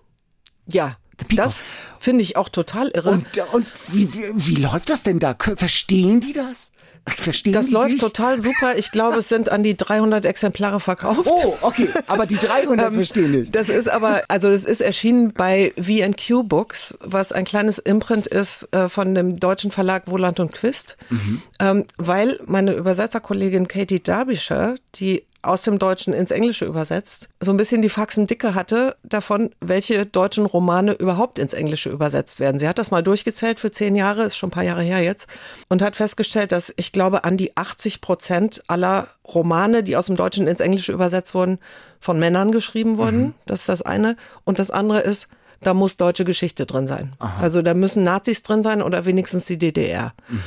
[0.66, 0.96] Ja,
[1.34, 1.62] das
[1.98, 3.10] finde ich auch total irre.
[3.10, 5.34] Und, und wie, wie, wie läuft das denn da?
[5.38, 6.72] Verstehen die das?
[7.06, 8.00] Verstehen das die läuft dich?
[8.00, 8.76] total super.
[8.76, 11.22] Ich glaube, es sind an die 300 Exemplare verkauft.
[11.24, 11.88] Oh, okay.
[12.06, 13.56] Aber die 300 ähm, verstehen nicht.
[13.56, 18.68] Das ist aber, also das ist erschienen bei V&Q Books, was ein kleines Imprint ist
[18.72, 20.96] äh, von dem deutschen Verlag Wohland und Quist.
[21.08, 21.42] Mhm.
[21.60, 27.57] Ähm, weil meine Übersetzerkollegin Katie Derbyshire, die aus dem Deutschen ins Englische übersetzt, so ein
[27.57, 32.59] bisschen die Faxen dicke hatte davon, welche deutschen Romane überhaupt ins Englische übersetzt werden.
[32.59, 35.29] Sie hat das mal durchgezählt für zehn Jahre, ist schon ein paar Jahre her jetzt,
[35.68, 40.16] und hat festgestellt, dass ich glaube, an die 80 Prozent aller Romane, die aus dem
[40.16, 41.59] Deutschen ins Englische übersetzt wurden,
[42.01, 43.18] von Männern geschrieben wurden.
[43.20, 43.35] Mhm.
[43.46, 44.16] Das ist das eine.
[44.44, 45.29] Und das andere ist,
[45.61, 47.14] da muss deutsche Geschichte drin sein.
[47.18, 47.42] Aha.
[47.42, 50.12] Also da müssen Nazis drin sein oder wenigstens die DDR.
[50.29, 50.42] Mhm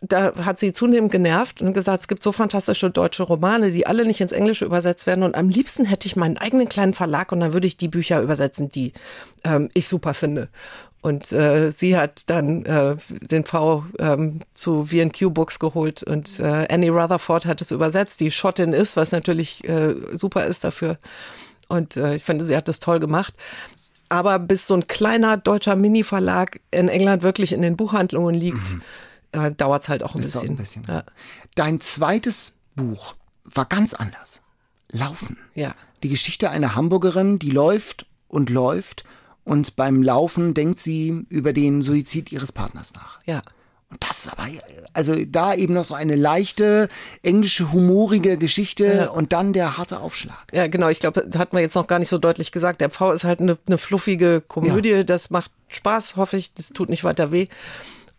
[0.00, 4.04] da hat sie zunehmend genervt und gesagt, es gibt so fantastische deutsche Romane, die alle
[4.04, 5.24] nicht ins Englische übersetzt werden.
[5.24, 8.20] Und am liebsten hätte ich meinen eigenen kleinen Verlag und dann würde ich die Bücher
[8.20, 8.92] übersetzen, die
[9.44, 10.48] ähm, ich super finde.
[11.00, 16.68] Und äh, sie hat dann äh, den V ähm, zu VQ Books geholt und äh,
[16.70, 20.98] Annie Rutherford hat es übersetzt, die Schottin ist, was natürlich äh, super ist dafür.
[21.68, 23.34] Und äh, ich finde, sie hat das toll gemacht.
[24.08, 28.82] Aber bis so ein kleiner deutscher Mini-Verlag in England wirklich in den Buchhandlungen liegt, mhm
[29.32, 30.50] äh, dauert es halt auch ein das bisschen.
[30.50, 30.82] Ein bisschen.
[30.88, 31.04] Ja.
[31.54, 33.14] Dein zweites Buch
[33.44, 34.42] war ganz anders.
[34.90, 35.38] Laufen.
[35.54, 35.74] Ja.
[36.02, 39.04] Die Geschichte einer Hamburgerin, die läuft und läuft
[39.44, 43.18] und beim Laufen denkt sie über den Suizid ihres Partners nach.
[43.26, 43.42] Ja.
[43.90, 44.48] Und das ist aber,
[44.94, 46.88] also da eben noch so eine leichte,
[47.22, 49.10] englische, humorige Geschichte ja.
[49.10, 50.46] und dann der harte Aufschlag.
[50.50, 50.88] Ja, genau.
[50.88, 52.80] Ich glaube, das hat man jetzt noch gar nicht so deutlich gesagt.
[52.80, 54.90] Der Pfau ist halt eine, eine fluffige Komödie.
[54.90, 55.02] Ja.
[55.04, 56.54] Das macht Spaß, hoffe ich.
[56.54, 57.48] Das tut nicht weiter weh.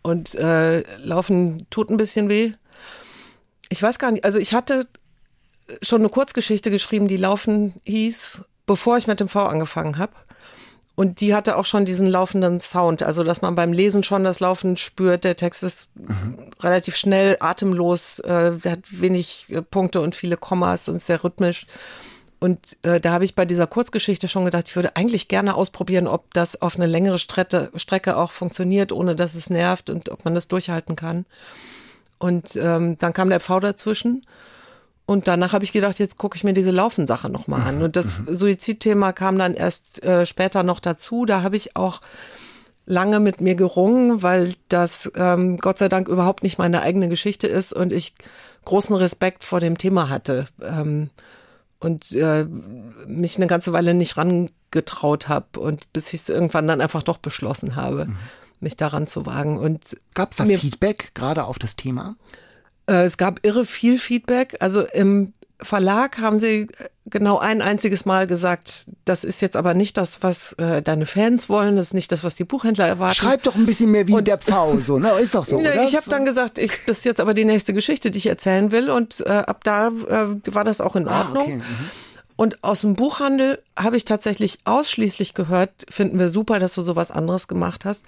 [0.04, 2.52] Und äh, Laufen tut ein bisschen weh.
[3.70, 4.86] Ich weiß gar nicht, also ich hatte
[5.80, 10.12] schon eine Kurzgeschichte geschrieben, die Laufen hieß, bevor ich mit dem V angefangen habe.
[10.94, 14.40] Und die hatte auch schon diesen laufenden Sound, also dass man beim Lesen schon das
[14.40, 15.24] Laufen spürt.
[15.24, 16.50] Der Text ist mhm.
[16.60, 21.66] relativ schnell, atemlos, äh, der hat wenig äh, Punkte und viele Kommas und sehr rhythmisch.
[22.44, 26.06] Und äh, da habe ich bei dieser Kurzgeschichte schon gedacht, ich würde eigentlich gerne ausprobieren,
[26.06, 30.26] ob das auf eine längere Strecke, Strecke auch funktioniert, ohne dass es nervt und ob
[30.26, 31.24] man das durchhalten kann.
[32.18, 34.26] Und ähm, dann kam der Pfau dazwischen.
[35.06, 37.82] Und danach habe ich gedacht, jetzt gucke ich mir diese Laufensache nochmal an.
[37.82, 38.36] Und das mhm.
[38.36, 41.24] Suizidthema kam dann erst äh, später noch dazu.
[41.24, 42.02] Da habe ich auch
[42.84, 47.46] lange mit mir gerungen, weil das ähm, Gott sei Dank überhaupt nicht meine eigene Geschichte
[47.46, 48.12] ist und ich
[48.66, 50.44] großen Respekt vor dem Thema hatte.
[50.62, 51.08] Ähm,
[51.84, 52.44] und äh,
[53.06, 57.18] mich eine ganze Weile nicht rangetraut habe und bis ich es irgendwann dann einfach doch
[57.18, 58.16] beschlossen habe, mhm.
[58.60, 59.58] mich daran zu wagen.
[59.58, 62.16] Und gab es da Feedback gerade auf das Thema?
[62.86, 64.56] Äh, es gab irre viel Feedback.
[64.60, 66.68] Also im Verlag haben sie
[67.06, 71.48] genau ein einziges Mal gesagt, das ist jetzt aber nicht das, was äh, deine Fans
[71.48, 73.16] wollen, das ist nicht das, was die Buchhändler erwarten.
[73.16, 75.10] Schreib doch ein bisschen mehr wie und, der Pfau, so, ne?
[75.20, 75.84] Ist doch so, oder?
[75.84, 78.72] Ich habe dann gesagt, ich, das ist jetzt aber die nächste Geschichte, die ich erzählen
[78.72, 81.36] will und äh, ab da äh, war das auch in Ordnung.
[81.36, 81.56] Ah, okay.
[81.56, 81.90] mhm.
[82.36, 87.12] Und aus dem Buchhandel habe ich tatsächlich ausschließlich gehört, finden wir super, dass du sowas
[87.12, 88.06] anderes gemacht hast,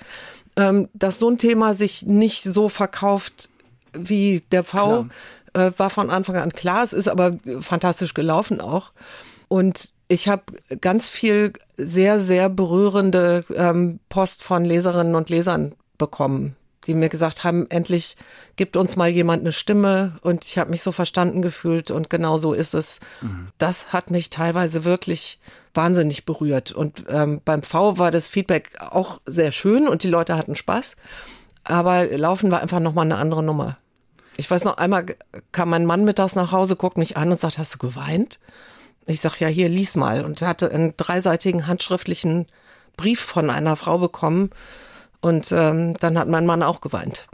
[0.56, 3.50] ähm, dass so ein Thema sich nicht so verkauft
[3.92, 4.78] wie der V.
[4.78, 5.08] Klar
[5.56, 6.82] äh, war von Anfang an klar.
[6.82, 8.92] Es ist aber fantastisch gelaufen auch.
[9.48, 10.44] Und ich habe
[10.80, 17.44] ganz viel sehr, sehr berührende ähm, Post von Leserinnen und Lesern bekommen, die mir gesagt
[17.44, 18.16] haben, endlich
[18.56, 22.38] gibt uns mal jemand eine Stimme und ich habe mich so verstanden gefühlt und genau
[22.38, 23.00] so ist es.
[23.20, 23.48] Mhm.
[23.58, 25.40] Das hat mich teilweise wirklich
[25.74, 26.72] wahnsinnig berührt.
[26.72, 30.96] Und ähm, beim V war das Feedback auch sehr schön und die Leute hatten Spaß.
[31.64, 33.76] Aber Laufen war einfach nochmal eine andere Nummer.
[34.36, 35.06] Ich weiß noch, einmal
[35.52, 38.38] kam mein Mann mittags nach Hause, guckt mich an und sagt, hast du geweint?
[39.06, 40.24] Ich sag, ja, hier, lies mal.
[40.24, 42.46] Und er hatte einen dreiseitigen handschriftlichen
[42.96, 44.50] Brief von einer Frau bekommen.
[45.20, 47.26] Und ähm, dann hat mein Mann auch geweint.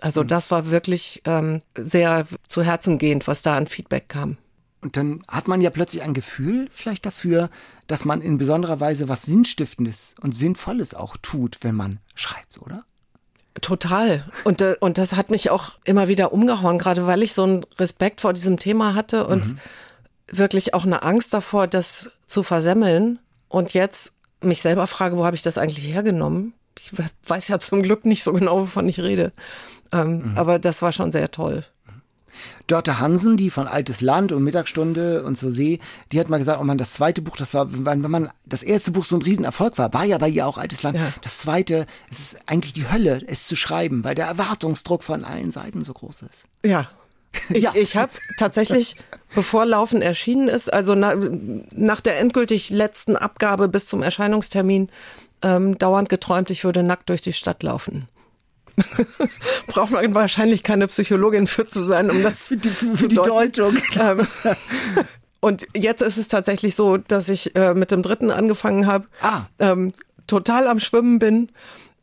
[0.00, 0.28] Also mhm.
[0.28, 4.38] das war wirklich ähm, sehr zu Herzen gehend, was da an Feedback kam.
[4.80, 7.50] Und dann hat man ja plötzlich ein Gefühl vielleicht dafür,
[7.86, 12.84] dass man in besonderer Weise was Sinnstiftendes und Sinnvolles auch tut, wenn man schreibt, oder?
[13.60, 14.24] Total.
[14.44, 17.66] Und, äh, und das hat mich auch immer wieder umgehauen, gerade weil ich so einen
[17.78, 19.58] Respekt vor diesem Thema hatte und mhm.
[20.30, 23.18] wirklich auch eine Angst davor, das zu versemmeln.
[23.48, 26.54] Und jetzt mich selber frage, wo habe ich das eigentlich hergenommen?
[26.78, 26.92] Ich
[27.26, 29.32] weiß ja zum Glück nicht so genau, wovon ich rede.
[29.92, 30.38] Ähm, mhm.
[30.38, 31.64] Aber das war schon sehr toll.
[32.66, 35.80] Dörte Hansen, die von Altes Land und Mittagsstunde und zur See,
[36.12, 38.90] die hat mal gesagt, oh man, das zweite Buch, das war, wenn man das erste
[38.90, 40.96] Buch so ein Riesenerfolg war, war ja bei ihr auch Altes Land.
[40.96, 41.12] Ja.
[41.22, 45.50] Das zweite, es ist eigentlich die Hölle, es zu schreiben, weil der Erwartungsdruck von allen
[45.50, 46.44] Seiten so groß ist.
[46.64, 46.88] Ja,
[47.50, 47.72] ich, ja.
[47.74, 48.96] ich habe tatsächlich,
[49.34, 51.14] bevor Laufen erschienen ist, also na,
[51.70, 54.88] nach der endgültig letzten Abgabe bis zum Erscheinungstermin,
[55.42, 58.08] ähm, dauernd geträumt, ich würde nackt durch die Stadt laufen.
[59.66, 63.76] braucht man wahrscheinlich keine Psychologin für zu sein, um das für die, für die Deutung.
[63.98, 64.26] Ähm,
[65.40, 69.42] und jetzt ist es tatsächlich so, dass ich äh, mit dem dritten angefangen habe, ah.
[69.58, 69.92] ähm,
[70.26, 71.50] total am Schwimmen bin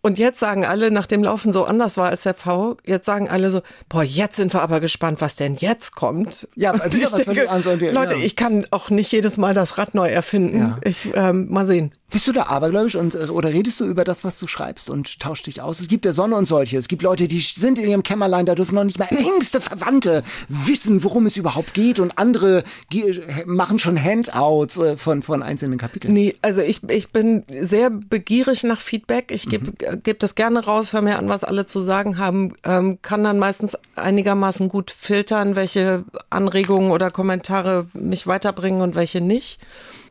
[0.08, 3.52] Und jetzt sagen alle, nachdem Laufen so anders war als der V, jetzt sagen alle
[3.52, 6.48] so, boah, jetzt sind wir aber gespannt, was denn jetzt kommt.
[6.56, 10.60] Ja, also ich denke, Leute, ich kann auch nicht jedes Mal das Rad neu erfinden.
[10.60, 10.78] Ja.
[10.84, 11.92] Ich, ähm, mal sehen.
[12.10, 15.46] Bist du da abergläubisch und, oder redest du über das, was du schreibst und tauschst
[15.46, 15.82] dich aus?
[15.82, 16.78] Es gibt ja Sonne und solche.
[16.78, 20.24] Es gibt Leute, die sind in ihrem Kämmerlein, da dürfen noch nicht mal engste Verwandte
[20.48, 22.64] wissen, worum es überhaupt geht und andere
[23.46, 26.14] machen schon Handouts äh, von, von einzelnen Kapiteln.
[26.14, 29.30] Nee, also ich, ich bin sehr begierig nach Feedback.
[29.32, 30.02] Ich gebe mhm.
[30.02, 33.38] geb das gerne raus, höre mir an, was alle zu sagen haben, ähm, kann dann
[33.38, 39.60] meistens einigermaßen gut filtern, welche Anregungen oder Kommentare mich weiterbringen und welche nicht.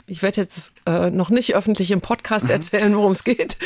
[0.09, 2.53] Ich werde jetzt äh, noch nicht öffentlich im Podcast mhm.
[2.53, 3.57] erzählen, worum es geht,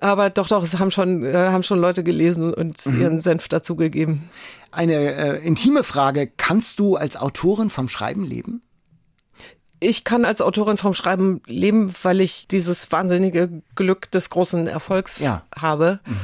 [0.00, 3.00] aber doch, doch, es haben schon, äh, haben schon Leute gelesen und mhm.
[3.00, 4.30] ihren Senf dazugegeben.
[4.70, 8.62] Eine äh, intime Frage: Kannst du als Autorin vom Schreiben leben?
[9.80, 15.20] Ich kann als Autorin vom Schreiben leben, weil ich dieses wahnsinnige Glück des großen Erfolgs
[15.20, 15.42] ja.
[15.54, 16.00] habe.
[16.04, 16.16] Mhm.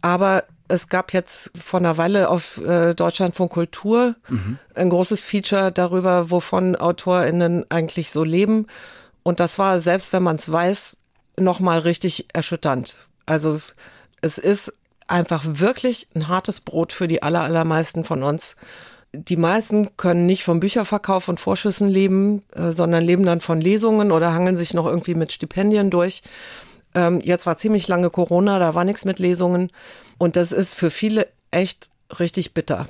[0.00, 4.58] Aber es gab jetzt vor einer Weile auf äh, Deutschlandfunk Kultur mhm.
[4.74, 8.66] ein großes Feature darüber, wovon AutorInnen eigentlich so leben.
[9.22, 10.98] Und das war, selbst wenn man es weiß,
[11.38, 12.98] nochmal richtig erschütternd.
[13.26, 13.60] Also
[14.20, 14.74] es ist
[15.08, 18.56] einfach wirklich ein hartes Brot für die aller, allermeisten von uns.
[19.12, 24.12] Die meisten können nicht vom Bücherverkauf und Vorschüssen leben, äh, sondern leben dann von Lesungen
[24.12, 26.22] oder hangeln sich noch irgendwie mit Stipendien durch.
[26.94, 29.70] Ähm, jetzt war ziemlich lange Corona, da war nichts mit Lesungen.
[30.18, 32.86] Und das ist für viele echt richtig bitter.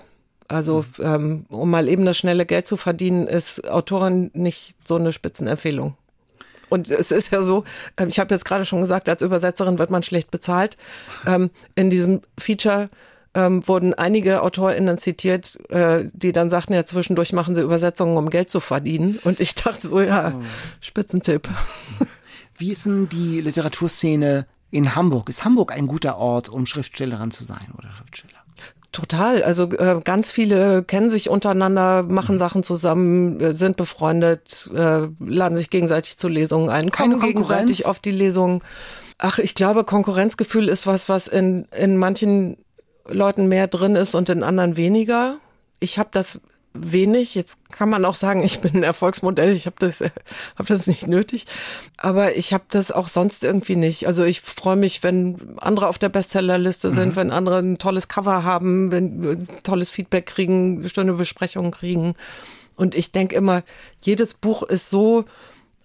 [0.47, 5.13] Also ähm, um mal eben das schnelle Geld zu verdienen, ist Autorin nicht so eine
[5.13, 5.97] Spitzenempfehlung.
[6.71, 7.65] Und es ist ja so,
[7.99, 10.77] ähm, ich habe jetzt gerade schon gesagt, als Übersetzerin wird man schlecht bezahlt.
[11.27, 12.89] Ähm, in diesem Feature
[13.35, 18.31] ähm, wurden einige AutorInnen zitiert, äh, die dann sagten, ja, zwischendurch machen sie Übersetzungen, um
[18.31, 19.19] Geld zu verdienen.
[19.25, 20.43] Und ich dachte so, ja, oh.
[20.81, 21.49] Spitzentipp.
[22.57, 25.29] Wie ist denn die Literaturszene in Hamburg?
[25.29, 28.40] Ist Hamburg ein guter Ort, um Schriftstellerin zu sein oder Schriftsteller?
[28.93, 29.45] Total.
[29.45, 32.39] Also äh, ganz viele kennen sich untereinander, machen.
[32.39, 37.87] Sachen zusammen, äh, sind befreundet, äh, laden sich gegenseitig zu Lesungen ein, Keine kommen gegenseitig
[37.87, 38.63] auf die Lesungen.
[39.19, 42.57] Ach, ich glaube, Konkurrenzgefühl ist was, was in, in manchen
[43.07, 45.37] Leuten mehr drin ist und in anderen weniger.
[45.79, 46.41] Ich habe das
[46.73, 47.35] wenig.
[47.35, 50.01] Jetzt kann man auch sagen, ich bin ein Erfolgsmodell, ich habe das,
[50.57, 51.47] hab das nicht nötig.
[51.97, 54.07] Aber ich habe das auch sonst irgendwie nicht.
[54.07, 57.17] Also ich freue mich, wenn andere auf der Bestsellerliste sind, mhm.
[57.17, 62.15] wenn andere ein tolles Cover haben, wenn tolles Feedback kriegen, schöne Besprechungen kriegen.
[62.77, 63.63] Und ich denke immer,
[64.01, 65.25] jedes Buch ist so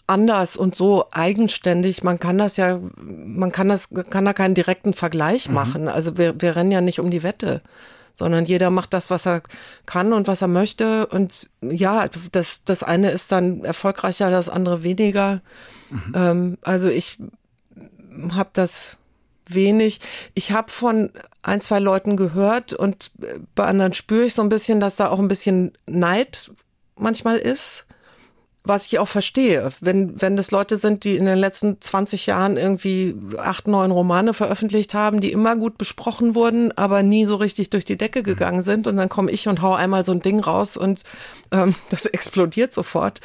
[0.08, 2.04] anders und so eigenständig.
[2.04, 5.56] Man kann das ja, man kann das, kann da keinen direkten Vergleich mhm.
[5.56, 5.88] machen.
[5.88, 7.62] Also wir, wir rennen ja nicht um die Wette
[8.16, 9.44] sondern jeder macht das, was er
[9.86, 11.06] kann und was er möchte.
[11.08, 15.42] Und ja, das, das eine ist dann erfolgreicher, das andere weniger.
[15.90, 16.14] Mhm.
[16.16, 17.20] Ähm, also ich
[18.32, 18.98] habe das
[19.48, 20.00] wenig.
[20.34, 21.12] Ich habe von
[21.44, 23.12] ein, zwei Leuten gehört und
[23.54, 26.52] bei anderen spüre ich so ein bisschen, dass da auch ein bisschen Neid
[26.98, 27.85] manchmal ist
[28.66, 29.70] was ich auch verstehe.
[29.80, 34.34] Wenn, wenn das Leute sind, die in den letzten 20 Jahren irgendwie acht, neun Romane
[34.34, 38.64] veröffentlicht haben, die immer gut besprochen wurden, aber nie so richtig durch die Decke gegangen
[38.64, 41.04] sind und dann komme ich und hau einmal so ein Ding raus und
[41.52, 43.22] ähm, das explodiert sofort.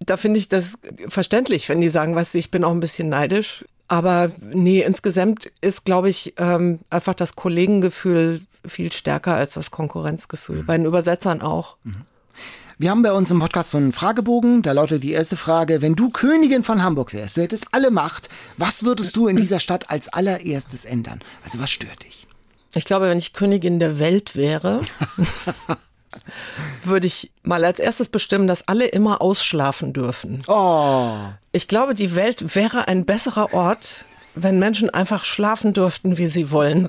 [0.00, 0.74] Da finde ich das
[1.08, 3.64] verständlich, wenn die sagen, was ich bin auch ein bisschen neidisch.
[3.88, 10.62] Aber nee, insgesamt ist, glaube ich, ähm, einfach das Kollegengefühl viel stärker als das Konkurrenzgefühl.
[10.62, 10.66] Mhm.
[10.66, 11.76] Bei den Übersetzern auch.
[11.84, 12.06] Mhm.
[12.78, 14.62] Wir haben bei uns im Podcast so einen Fragebogen.
[14.62, 18.28] Da lautet die erste Frage, wenn du Königin von Hamburg wärst, du hättest alle Macht,
[18.56, 21.20] was würdest du in dieser Stadt als allererstes ändern?
[21.44, 22.26] Also was stört dich?
[22.74, 24.80] Ich glaube, wenn ich Königin der Welt wäre,
[26.84, 30.42] würde ich mal als erstes bestimmen, dass alle immer ausschlafen dürfen.
[30.46, 31.16] Oh.
[31.52, 36.50] Ich glaube, die Welt wäre ein besserer Ort, wenn Menschen einfach schlafen dürften, wie sie
[36.50, 36.88] wollen.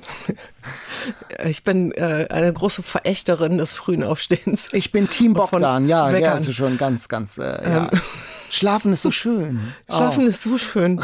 [1.44, 4.68] Ich bin äh, eine große Verächterin des frühen Aufstehens.
[4.72, 7.90] Ich bin Team Bogdan, ja, ja, also schon ganz, ganz, äh, ja.
[7.92, 8.00] Ähm.
[8.50, 9.74] Schlafen ist so schön.
[9.88, 10.28] Schlafen oh.
[10.28, 11.02] ist so schön.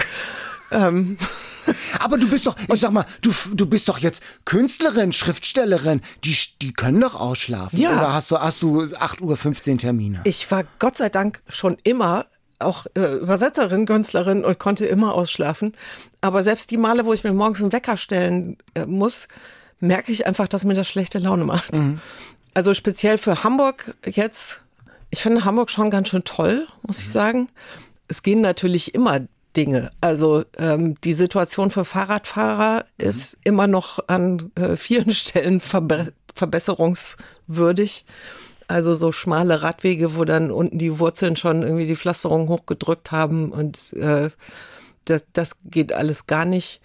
[0.71, 1.19] ähm.
[2.01, 6.01] Aber du bist doch, ich sag mal, du, du bist doch jetzt Künstlerin, Schriftstellerin.
[6.25, 7.79] Die, die können doch ausschlafen.
[7.79, 7.99] Ja.
[7.99, 10.21] Oder hast du, hast du 8.15 Uhr Termine?
[10.25, 12.27] Ich war Gott sei Dank schon immer
[12.61, 15.75] auch äh, Übersetzerin, Künstlerin und konnte immer ausschlafen.
[16.21, 19.29] Aber selbst die Male, wo ich mir morgens einen Wecker stellen äh, muss,
[19.81, 21.77] merke ich einfach, dass mir das schlechte Laune macht.
[21.77, 22.01] Mhm.
[22.55, 24.61] Also speziell für Hamburg jetzt.
[25.11, 27.03] Ich finde Hamburg schon ganz schön toll, muss mhm.
[27.03, 27.49] ich sagen.
[28.09, 29.21] Es gehen natürlich immer
[29.57, 29.91] Dinge.
[30.01, 33.09] Also ähm, die Situation für Fahrradfahrer mhm.
[33.09, 38.05] ist immer noch an äh, vielen Stellen verbe verbesserungswürdig.
[38.69, 43.51] Also so schmale Radwege, wo dann unten die Wurzeln schon irgendwie die Pflasterung hochgedrückt haben
[43.51, 44.31] und äh,
[45.05, 46.81] das, das geht alles gar nicht.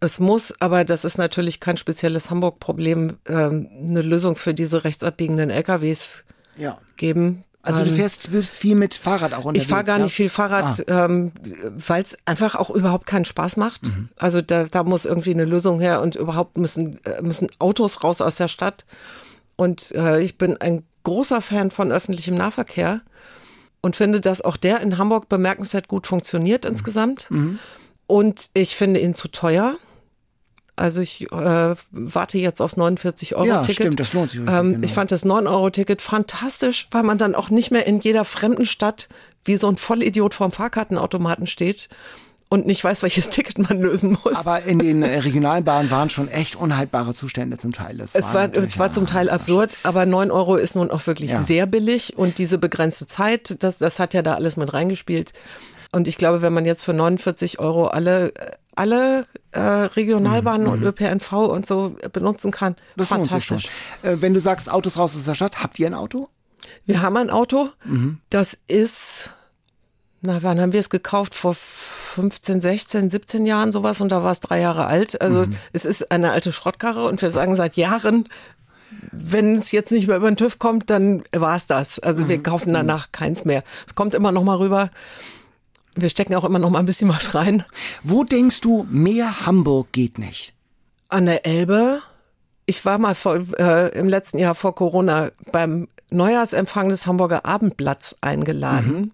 [0.00, 5.50] Es muss, aber das ist natürlich kein spezielles Hamburg-Problem, ähm, eine Lösung für diese rechtsabbiegenden
[5.50, 6.24] LKWs
[6.56, 6.78] Ja.
[6.96, 7.44] geben.
[7.64, 9.64] Also du Ähm, fährst bist viel mit Fahrrad auch unterwegs.
[9.66, 10.04] ich fahre gar ja?
[10.04, 11.30] nicht viel Fahrrad, ähm,
[11.76, 13.84] weil es einfach auch überhaupt keinen Spaß macht.
[13.84, 14.08] Mhm.
[14.18, 18.20] Also da, da muss irgendwie eine Lösung her und überhaupt müssen, äh, müssen Autos raus
[18.20, 18.84] aus der Stadt.
[19.54, 23.02] Und äh, ich bin ein großer Fan von öffentlichem Nahverkehr
[23.82, 26.70] und finde, dass auch der in Hamburg bemerkenswert gut funktioniert Mhm.
[26.70, 27.28] insgesamt.
[28.06, 29.76] Und ich finde ihn zu teuer.
[30.74, 33.68] Also ich äh, warte jetzt aufs 49-Euro-Ticket.
[33.68, 34.84] Ja, stimmt, das lohnt sich richtig, Ähm, genau.
[34.86, 39.08] Ich fand das 9-Euro-Ticket fantastisch, weil man dann auch nicht mehr in jeder fremden Stadt
[39.44, 41.88] wie so ein Vollidiot vorm Fahrkartenautomaten steht
[42.52, 44.36] und nicht weiß, welches Ticket man lösen muss.
[44.36, 47.96] Aber in den äh, Regionalbahnen waren schon echt unhaltbare Zustände zum Teil.
[47.96, 51.30] Das es war, es war zum Teil absurd, aber 9 Euro ist nun auch wirklich
[51.30, 51.42] Ja.
[51.42, 55.32] sehr billig und diese begrenzte Zeit, das, das hat ja da alles mit reingespielt.
[55.92, 58.32] Und ich glaube, wenn man jetzt für 49 Euro alle,
[58.74, 63.68] alle äh, Regionalbahnen und ÖPNV und so benutzen kann, Mhm, Das fantastisch.
[64.02, 66.28] Äh, wenn du sagst, Autos raus aus der Stadt, habt ihr ein Auto?
[66.86, 68.18] Wir haben ein Auto, Mhm.
[68.30, 69.30] das ist,
[70.22, 71.34] na, wann haben wir es gekauft?
[71.34, 75.20] Vor 15, 16, 17 Jahren sowas und da war es drei Jahre alt.
[75.20, 75.56] Also Mhm.
[75.72, 78.28] es ist eine alte Schrottkarre und wir sagen seit Jahren,
[79.10, 81.98] wenn es jetzt nicht mehr über den TÜV kommt, dann war es das.
[81.98, 82.28] Also Mhm.
[82.28, 83.62] wir kaufen danach keins mehr.
[83.86, 84.90] Es kommt immer noch mal rüber.
[85.94, 87.64] Wir stecken auch immer noch mal ein bisschen was rein.
[88.02, 90.54] Wo denkst du, mehr Hamburg geht nicht?
[91.08, 92.00] An der Elbe.
[92.64, 98.16] Ich war mal vor, äh, im letzten Jahr vor Corona beim Neujahrsempfang des Hamburger Abendblatts
[98.20, 99.12] eingeladen.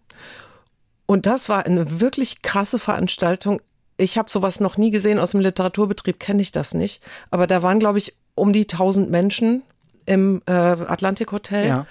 [1.11, 3.63] Und das war eine wirklich krasse Veranstaltung.
[3.97, 5.19] Ich habe sowas noch nie gesehen.
[5.19, 7.03] Aus dem Literaturbetrieb kenne ich das nicht.
[7.31, 9.63] Aber da waren, glaube ich, um die 1000 Menschen
[10.05, 11.67] im äh, Atlantik Hotel.
[11.67, 11.87] Ja.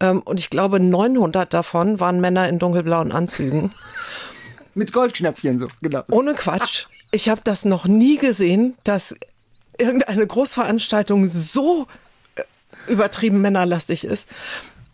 [0.00, 3.72] Ähm, und ich glaube, 900 davon waren Männer in dunkelblauen Anzügen.
[4.74, 6.02] Mit Goldknöpfchen so, genau.
[6.10, 6.86] Ohne Quatsch.
[7.12, 9.14] Ich habe das noch nie gesehen, dass
[9.78, 11.86] irgendeine Großveranstaltung so
[12.34, 12.42] äh,
[12.90, 14.28] übertrieben männerlastig ist.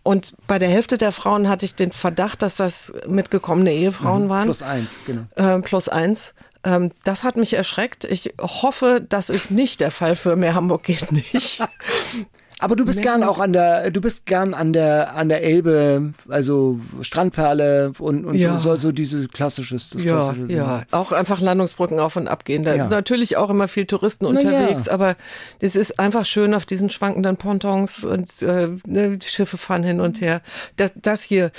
[0.05, 4.42] Und bei der Hälfte der Frauen hatte ich den Verdacht, dass das mitgekommene Ehefrauen waren.
[4.42, 4.44] Mhm.
[4.44, 5.22] Plus eins, genau.
[5.36, 6.34] Ähm, plus eins.
[6.62, 8.05] Ähm, das hat mich erschreckt.
[8.05, 11.62] Ich hoffe, das ist nicht der Fall für mehr Hamburg geht nicht.
[12.61, 16.12] Aber du bist gern auch an der, du bist gern an der, an der Elbe,
[16.28, 18.59] also Strandperle und, und Ja.
[18.59, 20.52] so, so, diese klassisches, das Ja, klassische.
[20.52, 22.62] ja, auch einfach Landungsbrücken auf und ab gehen.
[22.64, 22.84] Da Ja.
[22.84, 24.48] ist natürlich auch immer viel Touristen Na ja.
[24.48, 25.16] unterwegs, aber
[25.61, 30.00] es ist einfach schön auf diesen schwankenden Pontons und äh, ne, die Schiffe fahren hin
[30.00, 30.40] und her.
[30.76, 31.50] Das, das hier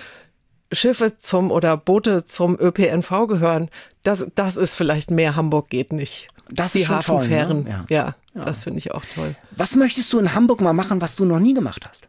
[0.72, 3.70] Schiffe zum oder Boote zum ÖPNV gehören,
[4.04, 6.30] das, das ist vielleicht mehr Hamburg geht nicht.
[6.50, 7.64] Das die ist schon toll, Hafenfähren.
[7.64, 7.86] ne?
[7.90, 8.16] ja.
[8.34, 9.36] das finde ich auch toll.
[9.52, 12.08] Was möchtest du in Hamburg mal machen, was du noch nie gemacht hast?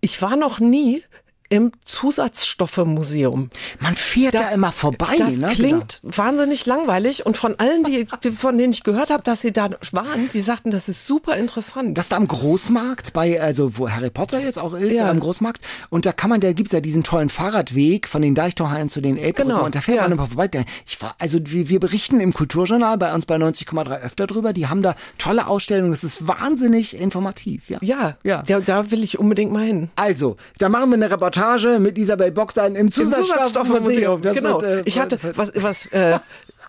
[0.00, 1.02] Ich war noch nie
[1.48, 3.50] im Zusatzstoffe-Museum.
[3.80, 5.48] Man fährt da immer vorbei, Das ne?
[5.48, 9.70] klingt wahnsinnig langweilig und von allen, die, von denen ich gehört habe, dass sie da
[9.92, 11.96] waren, die sagten, das ist super interessant.
[11.96, 15.10] Das ist am Großmarkt, bei, also wo Harry Potter jetzt auch ist, Ja.
[15.10, 15.62] am Großmarkt.
[15.90, 19.16] Und da kann man, da gibt's ja diesen tollen Fahrradweg von den Deichtorhallen zu den
[19.16, 19.50] Elbbrücken.
[19.50, 20.02] Genau, Und da fährt ja.
[20.04, 20.48] man immer vorbei.
[20.48, 24.52] Da- Ich war, also wir, wir berichten im Kulturjournal bei uns bei 90,3 öfter drüber.
[24.52, 25.90] Die haben da tolle Ausstellungen.
[25.92, 27.70] Das ist wahnsinnig informativ.
[27.70, 27.78] Ja.
[27.82, 28.42] ja, Ja.
[28.46, 29.90] Da, da will ich unbedingt mal hin.
[29.96, 31.35] Also, da machen wir eine Reportage
[31.80, 34.22] mit Isabel Bogdan im Im Zusatzstoffmuseum.
[34.22, 34.60] Das Genau.
[34.60, 36.18] wird, äh, ich hatte, was, was äh,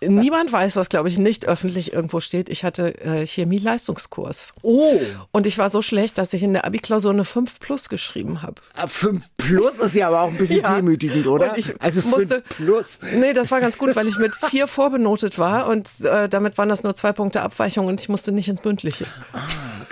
[0.02, 2.50] niemand weiß, was glaube ich nicht öffentlich irgendwo steht.
[2.50, 4.54] Ich hatte äh, Chemie-Leistungskurs.
[4.62, 4.94] Oh,
[5.32, 8.56] Und ich war so schlecht, dass ich in der Abi-Klausur eine 5 plus geschrieben habe.
[8.88, 10.76] 5 plus ist ja aber auch ein bisschen Ja.
[10.76, 11.56] demütigend, oder?
[11.80, 13.00] Also 5 musste- plus.
[13.16, 16.70] Nee, das war ganz gut, weil ich mit vier vorbenotet war und äh, damit waren
[16.70, 19.06] das nur zwei Punkte Abweichung und ich musste nicht ins Mündliche.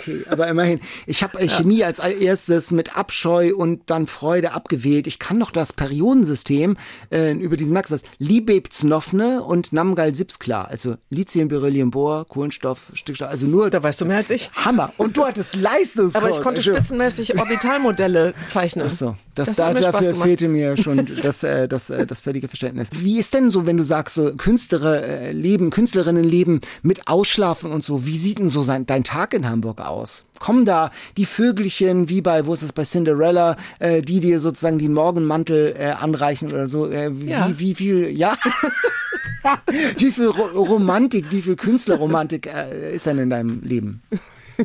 [0.07, 0.79] Okay, aber immerhin.
[1.07, 5.07] Ich habe äh, Chemie als erstes mit Abscheu und dann Freude abgewählt.
[5.07, 6.77] Ich kann noch das Periodensystem
[7.11, 10.67] äh, über diesen Merksatz Libebznofne und Namgal-Sipsklar.
[10.67, 13.29] Also Lithium, Beryllium, Bohr, Kohlenstoff, Stickstoff.
[13.29, 14.51] Also nur Da weißt du mehr als ich.
[14.53, 14.91] Hammer.
[14.97, 16.15] Und du hattest Leistungskurs.
[16.15, 18.87] Aber ich konnte Also- spitzenmäßig Orbitalmodelle zeichnen.
[18.89, 22.47] Ach so, das, Das da, dafür fehlte mir schon das, äh, das, äh, das völlige
[22.47, 22.89] Verständnis.
[22.93, 27.71] Wie ist denn so, wenn du sagst, so Künstler äh, leben, Künstlerinnen leben mit Ausschlafen
[27.71, 29.94] und so, wie sieht denn so sein, dein Tag in Hamburg aus?
[30.39, 34.79] Kommen da die Vögelchen, wie bei, wo ist das bei Cinderella, äh, die dir sozusagen
[34.79, 36.89] den Morgenmantel äh, anreichen oder so?
[36.89, 37.49] Äh, wie, Ja.
[37.57, 38.35] wie viel, ja?
[39.97, 44.01] wie viel Ro Romantik, wie viel Künstlerromantik äh, ist denn in deinem Leben?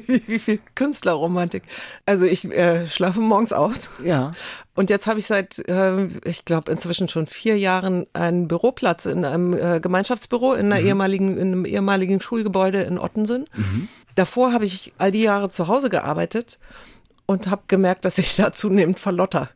[0.07, 1.65] Wie, wie viel Künstlerromantik.
[2.07, 3.91] Also ich äh, schlafe morgens aus.
[4.05, 4.33] Ja.
[4.77, 9.25] Und jetzt habe ich seit, äh, ich glaube, inzwischen schon vier Jahren einen Büroplatz in
[9.25, 13.47] einem äh, Gemeinschaftsbüro in, einer ehemaligen, in einem ehemaligen Schulgebäude in Ottensen.
[14.21, 16.59] Davor habe ich all die Jahre zu Hause gearbeitet
[17.25, 19.49] und habe gemerkt, dass ich da zunehmend verlotter.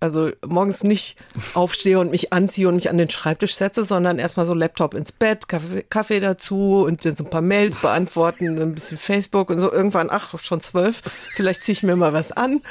[0.00, 1.16] Also morgens nicht
[1.52, 5.12] aufstehe und mich anziehe und mich an den Schreibtisch setze, sondern erstmal so Laptop ins
[5.12, 9.60] Bett, Kaffee, Kaffee dazu und dann so ein paar Mails beantworten, ein bisschen Facebook und
[9.60, 9.70] so.
[9.70, 11.02] Irgendwann, ach, schon zwölf,
[11.34, 12.62] vielleicht ziehe ich mir mal was an.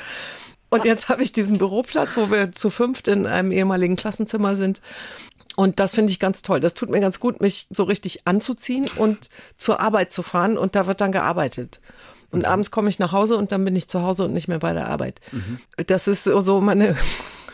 [0.70, 4.82] Und jetzt habe ich diesen Büroplatz, wo wir zu fünft in einem ehemaligen Klassenzimmer sind.
[5.60, 6.60] Und das finde ich ganz toll.
[6.60, 10.56] Das tut mir ganz gut, mich so richtig anzuziehen und zur Arbeit zu fahren.
[10.56, 11.82] Und da wird dann gearbeitet.
[12.30, 12.46] Und mhm.
[12.46, 14.74] abends komme ich nach Hause und dann bin ich zu Hause und nicht mehr bei
[14.74, 15.20] der Arbeit.
[15.32, 15.60] Mhm.
[15.88, 16.96] Das ist so meine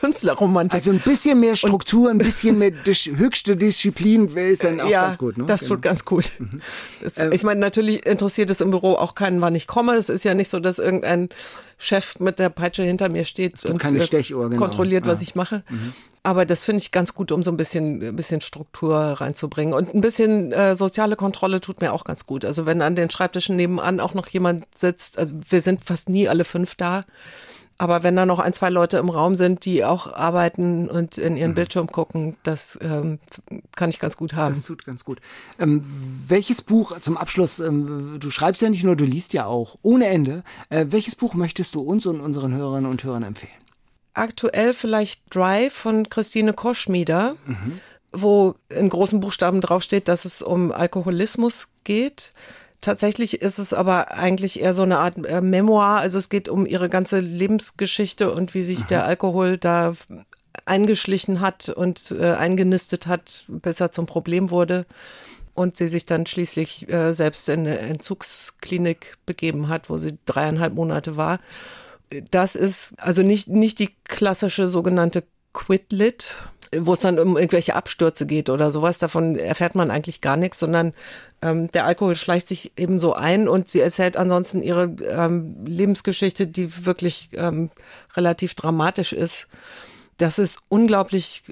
[0.04, 0.76] Künstlerromantik.
[0.76, 5.06] Also ein bisschen mehr Struktur, ein bisschen mehr dis höchste Disziplin ist dann auch ja,
[5.06, 5.38] ganz gut.
[5.38, 5.46] Ne?
[5.46, 5.76] Das genau.
[5.76, 6.32] tut ganz gut.
[6.40, 6.62] Mhm.
[7.02, 9.94] Das, ähm, ich meine, natürlich interessiert es im Büro auch keinen, wann ich komme.
[9.94, 11.30] Es ist ja nicht so, dass irgendein
[11.78, 14.62] Chef mit der Peitsche hinter mir steht und keine äh, Stechuhr, genau.
[14.62, 15.24] kontrolliert, was ah.
[15.24, 15.64] ich mache.
[15.70, 15.94] Mhm.
[16.22, 19.74] Aber das finde ich ganz gut, um so ein bisschen, ein bisschen Struktur reinzubringen.
[19.74, 22.44] Und ein bisschen äh, soziale Kontrolle tut mir auch ganz gut.
[22.44, 26.28] Also wenn an den Schreibtischen nebenan auch noch jemand sitzt, also wir sind fast nie
[26.28, 27.06] alle fünf da.
[27.84, 31.36] Aber wenn da noch ein, zwei Leute im Raum sind, die auch arbeiten und in
[31.36, 31.56] ihren mhm.
[31.56, 33.20] Bildschirm gucken, das ähm,
[33.76, 34.56] kann ich ganz gut haben.
[34.56, 35.20] Das tut ganz gut.
[35.60, 35.84] Ähm,
[36.28, 40.08] welches Buch zum Abschluss, ähm, du schreibst ja nicht nur, du liest ja auch ohne
[40.08, 40.44] Ende.
[40.70, 43.52] Äh, welches Buch möchtest du uns und unseren Hörerinnen und Hörern empfehlen?
[44.14, 47.80] aktuell vielleicht Drive von Christine Koschmieder, mhm.
[48.12, 52.34] wo in großen Buchstaben draufsteht, dass es um Alkoholismus geht.
[52.84, 55.98] Tatsächlich ist es aber eigentlich eher so eine Art äh, Memoir.
[55.98, 58.88] Also es geht um ihre ganze Lebensgeschichte und wie sich Aha.
[58.88, 59.94] der Alkohol da
[60.66, 64.86] eingeschlichen hat und äh, eingenistet hat, bis er zum Problem wurde
[65.56, 70.74] und sie sich dann schließlich äh, selbst in eine Entzugsklinik begeben hat, wo sie dreieinhalb
[70.74, 71.40] Monate war
[72.32, 75.24] das ist also nicht, nicht die klassische sogenannte
[75.54, 76.26] Quit-Lit,
[76.80, 78.98] wo es dann um irgendwelche Abstürze geht oder sowas.
[78.98, 80.94] Davon erfährt man eigentlich gar nichts, sondern
[81.42, 86.48] ähm, der Alkohol schleicht sich eben so ein und sie erzählt ansonsten ihre ähm, Lebensgeschichte,
[86.48, 87.70] die wirklich ähm,
[88.16, 89.48] relativ dramatisch ist.
[90.18, 91.44] Das ist unglaublich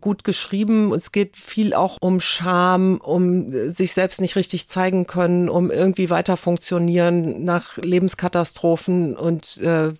[0.00, 0.92] gut geschrieben.
[0.92, 6.10] Es geht viel auch um Scham, um sich selbst nicht richtig zeigen können, um irgendwie
[6.10, 9.92] weiter funktionieren nach Lebenskatastrophen und äh,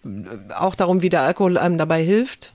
[0.56, 2.52] auch darum, wie der Alkohol einem dabei hilft,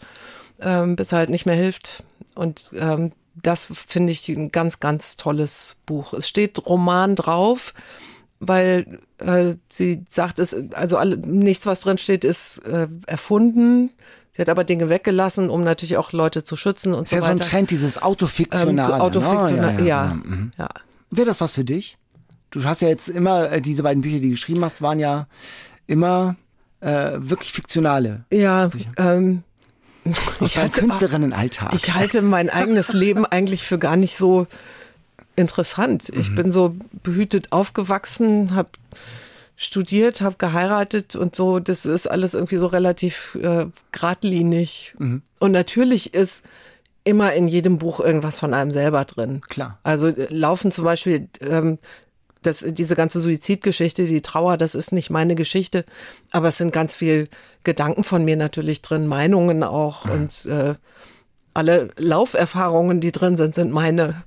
[0.64, 2.04] ähm, bis er halt nicht mehr hilft.
[2.36, 6.14] Und ähm, das finde ich ein ganz, ganz tolles Buch.
[6.14, 7.74] Es steht Roman drauf,
[8.40, 13.90] weil äh, sie sagt, es also alle, nichts, was drin steht, ist äh, erfunden.
[14.32, 17.26] Sie hat aber Dinge weggelassen, um natürlich auch Leute zu schützen und so weiter.
[17.26, 18.96] Ja, so ein Trend, dieses Autofiktionale.
[18.96, 19.82] Ähm, Autofiktionale, ne?
[19.82, 19.86] ja.
[19.86, 20.14] ja, ja.
[20.14, 20.52] Mhm.
[20.58, 20.70] ja.
[21.12, 21.98] Wäre das was für dich?
[22.50, 25.28] Du hast ja jetzt immer, äh, diese beiden Bücher, die du geschrieben hast, waren ja
[25.88, 26.36] immer
[26.82, 28.26] äh, wirklich fiktionale.
[28.32, 29.44] Ja, ähm,
[30.42, 31.74] ich halte Künstlerinnenalltag.
[31.74, 34.48] Ich halte mein eigenes Leben eigentlich für gar nicht so
[35.36, 36.10] interessant.
[36.10, 36.36] Ich mhm.
[36.36, 38.70] bin so behütet aufgewachsen, habe
[39.56, 41.60] studiert, habe geheiratet und so.
[41.60, 44.94] Das ist alles irgendwie so relativ äh, geradlinig.
[44.98, 45.22] Mhm.
[45.40, 46.44] Und natürlich ist
[47.06, 49.42] immer in jedem Buch irgendwas von einem selber drin.
[49.50, 49.80] Klar.
[49.84, 51.80] Also äh, laufen zum Beispiel ähm,
[52.46, 55.86] das, diese ganze Suizidgeschichte, die Trauer, das ist nicht meine Geschichte,
[56.32, 57.30] aber es sind ganz viel
[57.64, 60.12] Gedanken von mir natürlich drin, Meinungen auch mhm.
[60.12, 60.76] und äh,
[61.54, 64.24] alle Lauferfahrungen, die drin sind, sind meine.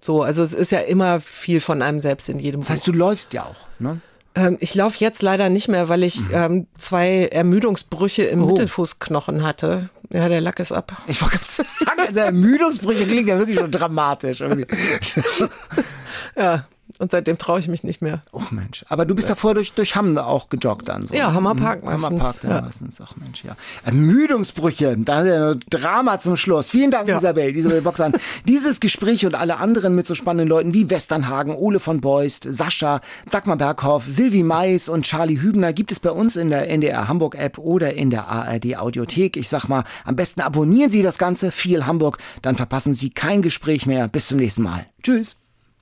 [0.00, 2.92] So, also es ist ja immer viel von einem selbst in jedem das heißt, Buch.
[2.92, 4.00] du läufst ja auch, ne?
[4.36, 6.30] Ähm, ich laufe jetzt leider nicht mehr, weil ich mhm.
[6.32, 8.46] ähm, zwei Ermüdungsbrüche im oh.
[8.46, 9.90] Mittelfußknochen hatte.
[10.10, 10.92] Ja, der Lack ist ab.
[11.06, 11.68] Ich wollte sagen,
[12.06, 14.40] also Ermüdungsbrüche klingt ja wirklich schon dramatisch.
[14.40, 14.66] Irgendwie.
[16.36, 16.66] ja,
[16.98, 18.22] und seitdem traue ich mich nicht mehr.
[18.32, 18.84] Och Mensch.
[18.88, 19.34] Aber du bist ja.
[19.34, 21.06] davor durch, durch Hamm auch gejoggt dann.
[21.06, 21.14] So.
[21.14, 21.90] Ja, Hammerpark mhm.
[21.90, 22.04] meistens.
[22.04, 22.60] Hammerpark ja.
[22.62, 23.00] meistens.
[23.00, 23.56] Ach Mensch, ja.
[23.84, 24.96] Ermüdungsbrüche.
[24.98, 26.70] Da ist ja ein Drama zum Schluss.
[26.70, 27.16] Vielen Dank, ja.
[27.16, 27.56] Isabel.
[27.56, 28.12] Isabel Boxan.
[28.46, 33.00] Dieses Gespräch und alle anderen mit so spannenden Leuten wie Westernhagen, Ole von Beust, Sascha,
[33.30, 37.34] Dagmar Berghoff, Silvi Mais und Charlie Hübner gibt es bei uns in der NDR Hamburg
[37.34, 39.36] App oder in der ARD Audiothek.
[39.36, 41.50] Ich sag mal, am besten abonnieren Sie das Ganze.
[41.50, 42.18] Viel Hamburg.
[42.42, 44.08] Dann verpassen Sie kein Gespräch mehr.
[44.08, 44.86] Bis zum nächsten Mal.
[45.02, 45.36] Tschüss.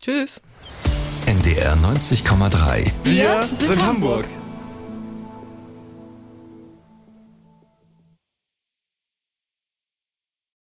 [0.05, 0.43] Tschüss.
[1.27, 2.91] NDR 90,3.
[3.05, 4.25] Wir sind Hamburg.